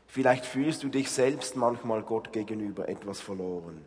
Vielleicht 0.06 0.46
fühlst 0.46 0.84
du 0.84 0.88
dich 0.88 1.10
selbst 1.10 1.56
manchmal 1.56 2.02
Gott 2.02 2.32
gegenüber 2.32 2.88
etwas 2.88 3.20
verloren. 3.20 3.84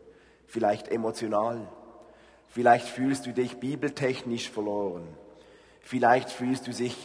Vielleicht 0.47 0.89
emotional. 0.89 1.65
Vielleicht 2.49 2.89
fühlst 2.89 3.25
du 3.25 3.31
dich 3.31 3.61
bibeltechnisch 3.61 4.49
verloren. 4.49 5.07
Vielleicht 5.79 6.29
fühlst 6.29 6.67
du 6.67 6.71
dich 6.71 6.97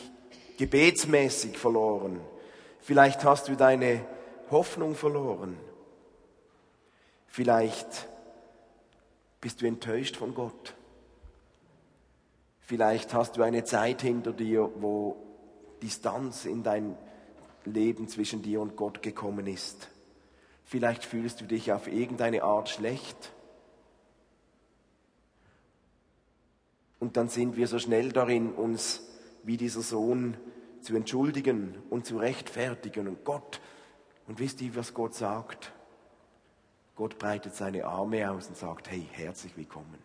gebetsmäßig 0.58 1.56
verloren. 1.56 2.18
Vielleicht 2.80 3.22
hast 3.22 3.46
du 3.46 3.54
deine 3.54 4.04
Hoffnung 4.50 4.96
verloren. 4.96 5.56
Vielleicht 7.28 8.08
bist 9.46 9.62
du 9.62 9.66
enttäuscht 9.66 10.16
von 10.16 10.34
Gott. 10.34 10.74
Vielleicht 12.58 13.14
hast 13.14 13.36
du 13.36 13.44
eine 13.44 13.62
Zeit 13.62 14.02
hinter 14.02 14.32
dir, 14.32 14.72
wo 14.80 15.16
Distanz 15.80 16.46
in 16.46 16.64
dein 16.64 16.98
Leben 17.64 18.08
zwischen 18.08 18.42
dir 18.42 18.60
und 18.60 18.74
Gott 18.74 19.02
gekommen 19.02 19.46
ist. 19.46 19.88
Vielleicht 20.64 21.04
fühlst 21.04 21.40
du 21.40 21.44
dich 21.44 21.70
auf 21.70 21.86
irgendeine 21.86 22.42
Art 22.42 22.70
schlecht. 22.70 23.30
Und 26.98 27.16
dann 27.16 27.28
sind 27.28 27.56
wir 27.56 27.68
so 27.68 27.78
schnell 27.78 28.10
darin, 28.10 28.52
uns 28.52 29.08
wie 29.44 29.56
dieser 29.56 29.82
Sohn 29.82 30.36
zu 30.80 30.96
entschuldigen 30.96 31.78
und 31.88 32.04
zu 32.04 32.18
rechtfertigen. 32.18 33.06
Und 33.06 33.22
Gott, 33.22 33.60
und 34.26 34.40
wisst 34.40 34.60
ihr, 34.60 34.74
was 34.74 34.92
Gott 34.92 35.14
sagt? 35.14 35.72
Gott 36.96 37.18
breitet 37.18 37.54
seine 37.54 37.84
Arme 37.84 38.30
aus 38.30 38.48
und 38.48 38.56
sagt, 38.56 38.90
hey, 38.90 39.06
herzlich 39.12 39.56
willkommen. 39.56 39.98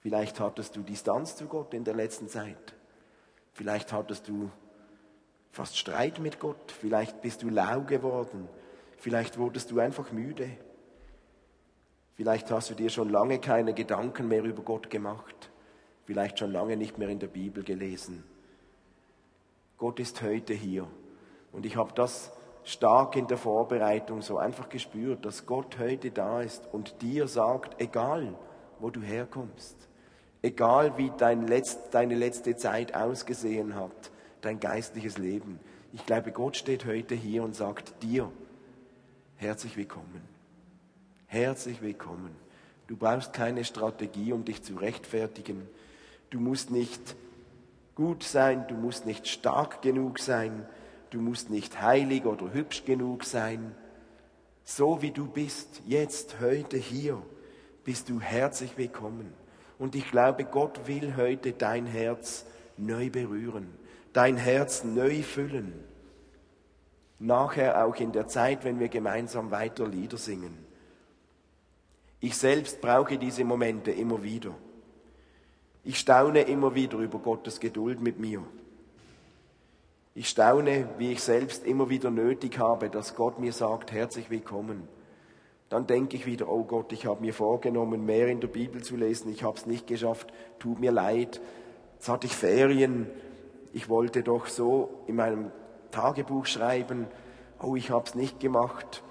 Vielleicht 0.00 0.40
hattest 0.40 0.74
du 0.76 0.82
Distanz 0.82 1.36
zu 1.36 1.46
Gott 1.46 1.74
in 1.74 1.84
der 1.84 1.94
letzten 1.94 2.28
Zeit. 2.28 2.74
Vielleicht 3.52 3.92
hattest 3.92 4.26
du 4.28 4.50
fast 5.52 5.76
Streit 5.76 6.20
mit 6.20 6.40
Gott. 6.40 6.72
Vielleicht 6.72 7.20
bist 7.20 7.42
du 7.42 7.50
lau 7.50 7.82
geworden. 7.82 8.48
Vielleicht 8.96 9.38
wurdest 9.38 9.70
du 9.70 9.78
einfach 9.78 10.10
müde. 10.10 10.50
Vielleicht 12.18 12.50
hast 12.50 12.70
du 12.70 12.74
dir 12.74 12.90
schon 12.90 13.10
lange 13.10 13.38
keine 13.38 13.74
Gedanken 13.74 14.26
mehr 14.26 14.42
über 14.42 14.62
Gott 14.62 14.90
gemacht, 14.90 15.50
vielleicht 16.04 16.40
schon 16.40 16.50
lange 16.50 16.76
nicht 16.76 16.98
mehr 16.98 17.08
in 17.10 17.20
der 17.20 17.28
Bibel 17.28 17.62
gelesen. 17.62 18.24
Gott 19.76 20.00
ist 20.00 20.20
heute 20.20 20.52
hier. 20.52 20.88
Und 21.52 21.64
ich 21.64 21.76
habe 21.76 21.92
das 21.94 22.32
stark 22.64 23.16
in 23.16 23.26
der 23.26 23.38
Vorbereitung 23.38 24.22
so 24.22 24.38
einfach 24.38 24.68
gespürt, 24.68 25.24
dass 25.24 25.46
Gott 25.46 25.78
heute 25.78 26.10
da 26.10 26.42
ist 26.42 26.68
und 26.72 27.02
dir 27.02 27.28
sagt, 27.28 27.80
egal 27.80 28.34
wo 28.80 28.90
du 28.90 29.00
herkommst, 29.00 29.76
egal 30.42 30.96
wie 30.98 31.10
dein 31.16 31.46
Letzt, 31.46 31.92
deine 31.92 32.14
letzte 32.14 32.56
Zeit 32.56 32.94
ausgesehen 32.94 33.74
hat, 33.74 34.10
dein 34.40 34.60
geistliches 34.60 35.18
Leben, 35.18 35.58
ich 35.92 36.04
glaube, 36.04 36.32
Gott 36.32 36.56
steht 36.56 36.84
heute 36.84 37.14
hier 37.14 37.42
und 37.42 37.56
sagt 37.56 38.02
dir, 38.02 38.30
herzlich 39.36 39.76
willkommen. 39.76 40.22
Herzlich 41.26 41.80
willkommen. 41.82 42.36
Du 42.86 42.96
brauchst 42.96 43.32
keine 43.32 43.64
Strategie, 43.64 44.32
um 44.32 44.44
dich 44.44 44.62
zu 44.62 44.76
rechtfertigen. 44.76 45.66
Du 46.30 46.40
musst 46.40 46.70
nicht 46.70 47.16
gut 47.94 48.22
sein, 48.22 48.66
du 48.68 48.74
musst 48.74 49.06
nicht 49.06 49.28
stark 49.28 49.82
genug 49.82 50.18
sein, 50.18 50.66
du 51.10 51.20
musst 51.20 51.50
nicht 51.50 51.80
heilig 51.80 52.24
oder 52.24 52.52
hübsch 52.52 52.84
genug 52.84 53.24
sein. 53.24 53.74
So 54.64 55.02
wie 55.02 55.10
du 55.10 55.26
bist, 55.26 55.82
jetzt, 55.86 56.40
heute, 56.40 56.76
hier, 56.76 57.22
bist 57.84 58.08
du 58.08 58.20
herzlich 58.20 58.76
willkommen. 58.76 59.32
Und 59.78 59.94
ich 59.94 60.10
glaube, 60.10 60.44
Gott 60.44 60.86
will 60.86 61.16
heute 61.16 61.52
dein 61.52 61.86
Herz 61.86 62.44
neu 62.76 63.10
berühren, 63.10 63.68
dein 64.12 64.36
Herz 64.36 64.84
neu 64.84 65.22
füllen. 65.22 65.72
Nachher 67.18 67.84
auch 67.84 67.96
in 67.96 68.12
der 68.12 68.28
Zeit, 68.28 68.64
wenn 68.64 68.78
wir 68.78 68.88
gemeinsam 68.88 69.50
weiter 69.50 69.86
Lieder 69.86 70.18
singen. 70.18 70.56
Ich 72.20 72.36
selbst 72.36 72.80
brauche 72.80 73.18
diese 73.18 73.44
Momente 73.44 73.90
immer 73.90 74.22
wieder. 74.22 74.54
Ich 75.84 75.98
staune 75.98 76.42
immer 76.42 76.74
wieder 76.74 76.98
über 76.98 77.18
Gottes 77.18 77.60
Geduld 77.60 78.00
mit 78.00 78.18
mir. 78.18 78.42
Ich 80.18 80.30
staune, 80.30 80.88
wie 80.98 81.12
ich 81.12 81.22
selbst 81.22 81.64
immer 81.64 81.90
wieder 81.90 82.10
nötig 82.10 82.58
habe, 82.58 82.90
dass 82.90 83.14
Gott 83.14 83.38
mir 83.38 83.52
sagt, 83.52 83.92
herzlich 83.92 84.30
willkommen. 84.30 84.88
Dann 85.68 85.86
denke 85.86 86.16
ich 86.16 86.26
wieder, 86.26 86.48
oh 86.48 86.64
Gott, 86.64 86.92
ich 86.92 87.06
habe 87.06 87.20
mir 87.20 87.32
vorgenommen, 87.32 88.04
mehr 88.04 88.26
in 88.26 88.40
der 88.40 88.48
Bibel 88.48 88.82
zu 88.82 88.96
lesen, 88.96 89.30
ich 89.30 89.44
habe 89.44 89.56
es 89.56 89.66
nicht 89.66 89.86
geschafft, 89.86 90.32
tut 90.58 90.80
mir 90.80 90.90
leid. 90.90 91.40
Jetzt 91.94 92.08
hatte 92.08 92.26
ich 92.26 92.34
Ferien, 92.34 93.06
ich 93.72 93.88
wollte 93.88 94.24
doch 94.24 94.48
so 94.48 94.90
in 95.06 95.14
meinem 95.14 95.52
Tagebuch 95.92 96.46
schreiben, 96.46 97.06
oh, 97.62 97.76
ich 97.76 97.92
habe 97.92 98.06
es 98.08 98.16
nicht 98.16 98.40
gemacht. 98.40 99.04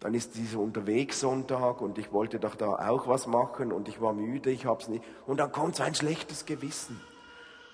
Dann 0.00 0.14
ist 0.14 0.34
dieser 0.34 0.58
Unterwegssonntag 0.58 1.80
und 1.80 1.96
ich 1.98 2.12
wollte 2.12 2.40
doch 2.40 2.56
da 2.56 2.88
auch 2.88 3.06
was 3.06 3.28
machen 3.28 3.70
und 3.70 3.86
ich 3.86 4.00
war 4.00 4.14
müde, 4.14 4.50
ich 4.50 4.66
hab's 4.66 4.88
nicht. 4.88 5.04
Und 5.28 5.38
dann 5.38 5.52
kommt 5.52 5.76
so 5.76 5.84
ein 5.84 5.94
schlechtes 5.94 6.44
Gewissen. 6.44 7.00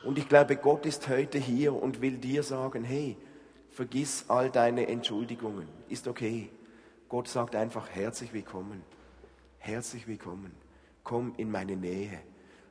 Und 0.04 0.18
ich 0.18 0.28
glaube, 0.28 0.56
Gott 0.56 0.84
ist 0.84 1.08
heute 1.08 1.38
hier 1.38 1.74
und 1.74 2.00
will 2.00 2.18
dir 2.18 2.42
sagen, 2.42 2.82
hey, 2.82 3.16
vergiss 3.70 4.24
all 4.28 4.50
deine 4.50 4.88
Entschuldigungen. 4.88 5.68
Ist 5.88 6.08
okay. 6.08 6.50
Gott 7.08 7.28
sagt 7.28 7.54
einfach 7.54 7.88
herzlich 7.90 8.32
willkommen. 8.32 8.82
Herzlich 9.58 10.08
willkommen. 10.08 10.52
Komm 11.04 11.34
in 11.36 11.50
meine 11.50 11.76
Nähe. 11.76 12.18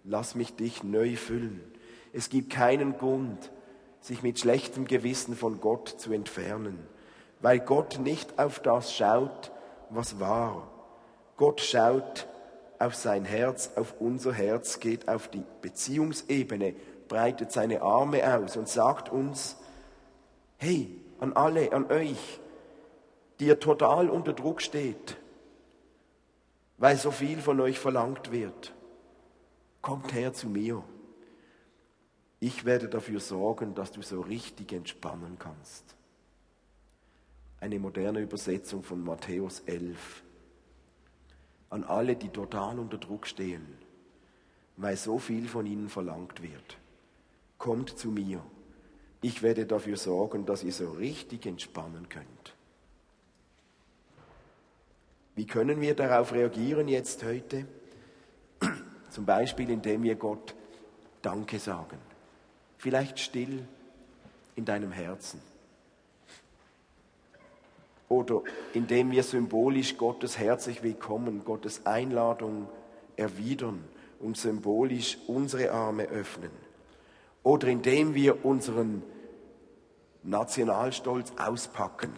Lass 0.04 0.36
mich 0.36 0.56
dich 0.56 0.84
neu 0.84 1.16
füllen. 1.16 1.62
Es 2.12 2.30
gibt 2.30 2.50
keinen 2.50 2.98
Grund, 2.98 3.52
sich 4.02 4.24
mit 4.24 4.40
schlechtem 4.40 4.86
Gewissen 4.86 5.36
von 5.36 5.62
Gott 5.62 5.88
zu 5.88 6.12
entfernen, 6.12 6.80
weil 7.40 7.60
Gott 7.60 8.00
nicht 8.00 8.40
auf 8.40 8.60
das 8.60 8.94
schaut, 8.94 9.52
was 9.90 10.20
war. 10.20 10.70
Gott 11.38 11.62
schaut 11.62 12.28
auf 12.80 12.96
sein 12.96 13.26
Herz, 13.26 13.72
auf 13.76 13.96
unser 14.00 14.34
Herz, 14.34 14.80
geht 14.80 15.08
auf 15.08 15.28
die 15.28 15.44
Beziehungsebene, 15.62 16.74
breitet 17.12 17.52
seine 17.52 17.82
Arme 17.82 18.24
aus 18.38 18.56
und 18.56 18.70
sagt 18.70 19.10
uns, 19.10 19.58
hey, 20.56 20.98
an 21.20 21.34
alle, 21.34 21.74
an 21.74 21.92
euch, 21.92 22.40
die 23.38 23.48
ihr 23.48 23.60
total 23.60 24.10
unter 24.10 24.32
Druck 24.32 24.62
steht, 24.62 25.18
weil 26.78 26.96
so 26.96 27.12
viel 27.12 27.42
von 27.42 27.60
euch 27.60 27.78
verlangt 27.80 28.32
wird, 28.32 28.74
kommt 29.82 30.14
her 30.14 30.32
zu 30.32 30.48
mir. 30.48 30.82
Ich 32.40 32.64
werde 32.64 32.88
dafür 32.88 33.20
sorgen, 33.20 33.76
dass 33.76 33.92
du 33.92 34.02
so 34.02 34.22
richtig 34.22 34.72
entspannen 34.72 35.36
kannst. 35.38 35.84
Eine 37.60 37.78
moderne 37.78 38.22
Übersetzung 38.22 38.84
von 38.84 39.04
Matthäus 39.04 39.60
11. 39.66 40.24
An 41.72 41.84
alle, 41.84 42.16
die 42.16 42.30
total 42.30 42.80
unter 42.80 42.98
Druck 42.98 43.28
stehen, 43.28 43.68
weil 44.78 44.96
so 44.96 45.20
viel 45.20 45.50
von 45.50 45.66
ihnen 45.66 45.90
verlangt 45.90 46.42
wird. 46.42 46.78
Kommt 47.62 47.96
zu 47.96 48.08
mir. 48.08 48.44
Ich 49.22 49.44
werde 49.44 49.68
dafür 49.68 49.96
sorgen, 49.96 50.48
dass 50.48 50.64
ihr 50.64 50.72
so 50.72 50.94
richtig 50.94 51.46
entspannen 51.46 52.10
könnt. 52.10 52.56
Wie 55.36 55.46
können 55.46 55.80
wir 55.80 55.96
darauf 55.96 56.34
reagieren 56.34 56.88
jetzt 56.88 57.24
heute? 57.24 57.68
Zum 59.12 59.28
Beispiel, 59.28 59.70
indem 59.70 60.02
wir 60.02 60.16
Gott 60.16 60.56
Danke 61.22 61.60
sagen. 61.60 62.00
Vielleicht 62.80 63.20
still 63.20 63.64
in 64.56 64.66
deinem 64.66 64.92
Herzen. 64.92 65.40
Oder 68.10 68.42
indem 68.74 69.12
wir 69.12 69.22
symbolisch 69.22 69.98
Gottes 69.98 70.40
herzlich 70.40 70.82
willkommen, 70.82 71.46
Gottes 71.46 71.86
Einladung 71.86 72.68
erwidern 73.18 73.84
und 74.20 74.36
symbolisch 74.36 75.20
unsere 75.28 75.70
Arme 75.70 76.06
öffnen. 76.06 76.71
Oder 77.44 77.68
indem 77.68 78.14
wir 78.14 78.46
unseren 78.46 79.04
Nationalstolz 80.24 81.34
auspacken, 81.38 82.12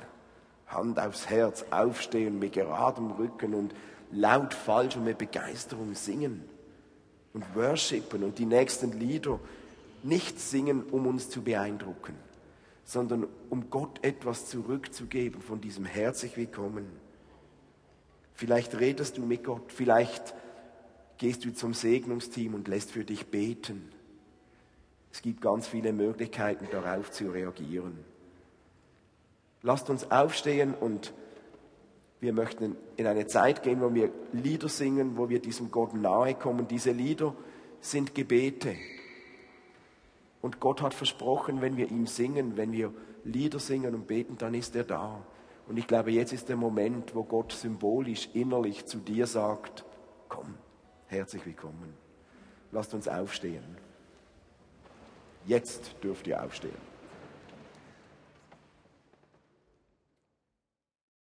Hand 0.68 1.00
aufs 1.00 1.30
Herz, 1.30 1.66
aufstehen 1.72 2.40
mit 2.40 2.54
geradem 2.54 3.12
Rücken 3.12 3.54
und 3.54 3.74
laut 4.12 4.54
falsch 4.54 4.98
und 4.98 5.06
mit 5.06 5.18
Begeisterung 5.18 5.96
singen 5.96 6.44
und 7.34 7.56
worshipen 7.56 8.24
und 8.24 8.38
die 8.38 8.46
nächsten 8.46 8.92
Lieder 9.00 9.40
nicht 10.04 10.40
singen, 10.40 10.84
um 10.84 11.08
uns 11.08 11.30
zu 11.30 11.42
beeindrucken, 11.42 12.16
sondern 12.84 13.28
um 13.50 13.70
Gott 13.70 14.04
etwas 14.04 14.48
zurückzugeben 14.48 15.42
von 15.42 15.62
diesem 15.62 15.86
herzlich 15.86 16.36
Willkommen. 16.36 16.86
Vielleicht 18.34 18.80
redest 18.80 19.18
du 19.18 19.22
mit 19.22 19.44
Gott, 19.44 19.72
vielleicht 19.72 20.34
gehst 21.18 21.46
du 21.46 21.54
zum 21.54 21.74
Segnungsteam 21.74 22.54
und 22.54 22.68
lässt 22.68 22.92
für 22.92 23.06
dich 23.06 23.28
beten. 23.28 23.90
Es 25.14 25.22
gibt 25.22 25.42
ganz 25.42 25.68
viele 25.68 25.94
Möglichkeiten, 25.94 26.68
darauf 26.72 27.12
zu 27.12 27.30
reagieren. 27.30 28.00
Lasst 29.62 29.90
uns 29.92 30.10
aufstehen 30.10 30.74
und 30.74 31.14
wir 32.20 32.34
möchten 32.34 32.76
in 32.98 33.06
eine 33.06 33.28
Zeit 33.28 33.62
gehen, 33.62 33.80
wo 33.80 33.94
wir 33.94 34.10
Lieder 34.32 34.70
singen, 34.70 35.16
wo 35.16 35.30
wir 35.30 35.40
diesem 35.40 35.70
Gott 35.70 35.94
nahe 35.94 36.34
kommen. 36.34 36.68
Diese 36.68 36.92
Lieder 36.92 37.36
sind 37.80 38.16
Gebete. 38.16 38.76
Und 40.42 40.60
Gott 40.60 40.82
hat 40.82 40.96
versprochen, 40.96 41.62
wenn 41.62 41.78
wir 41.78 41.92
ihm 41.92 42.08
singen, 42.08 42.58
wenn 42.58 42.72
wir 42.72 42.92
Lieder 43.24 43.60
singen 43.60 43.94
und 43.94 44.08
beten, 44.08 44.38
dann 44.40 44.56
ist 44.56 44.76
er 44.76 44.84
da. 44.84 45.24
Und 45.68 45.78
ich 45.78 45.86
glaube, 45.86 46.12
jetzt 46.12 46.34
ist 46.34 46.50
der 46.50 46.58
Moment, 46.58 47.14
wo 47.14 47.24
Gott 47.24 47.52
symbolisch, 47.52 48.30
innerlich 48.34 48.86
zu 48.88 48.98
dir 48.98 49.28
sagt, 49.28 49.86
komm, 50.28 50.56
herzlich 51.08 51.46
willkommen. 51.46 51.94
Lasst 52.72 52.94
uns 52.96 53.08
aufstehen. 53.08 53.83
Jetzt 55.46 55.96
dürft 56.04 56.28
ihr 56.28 56.42
aufstehen. 56.42 56.93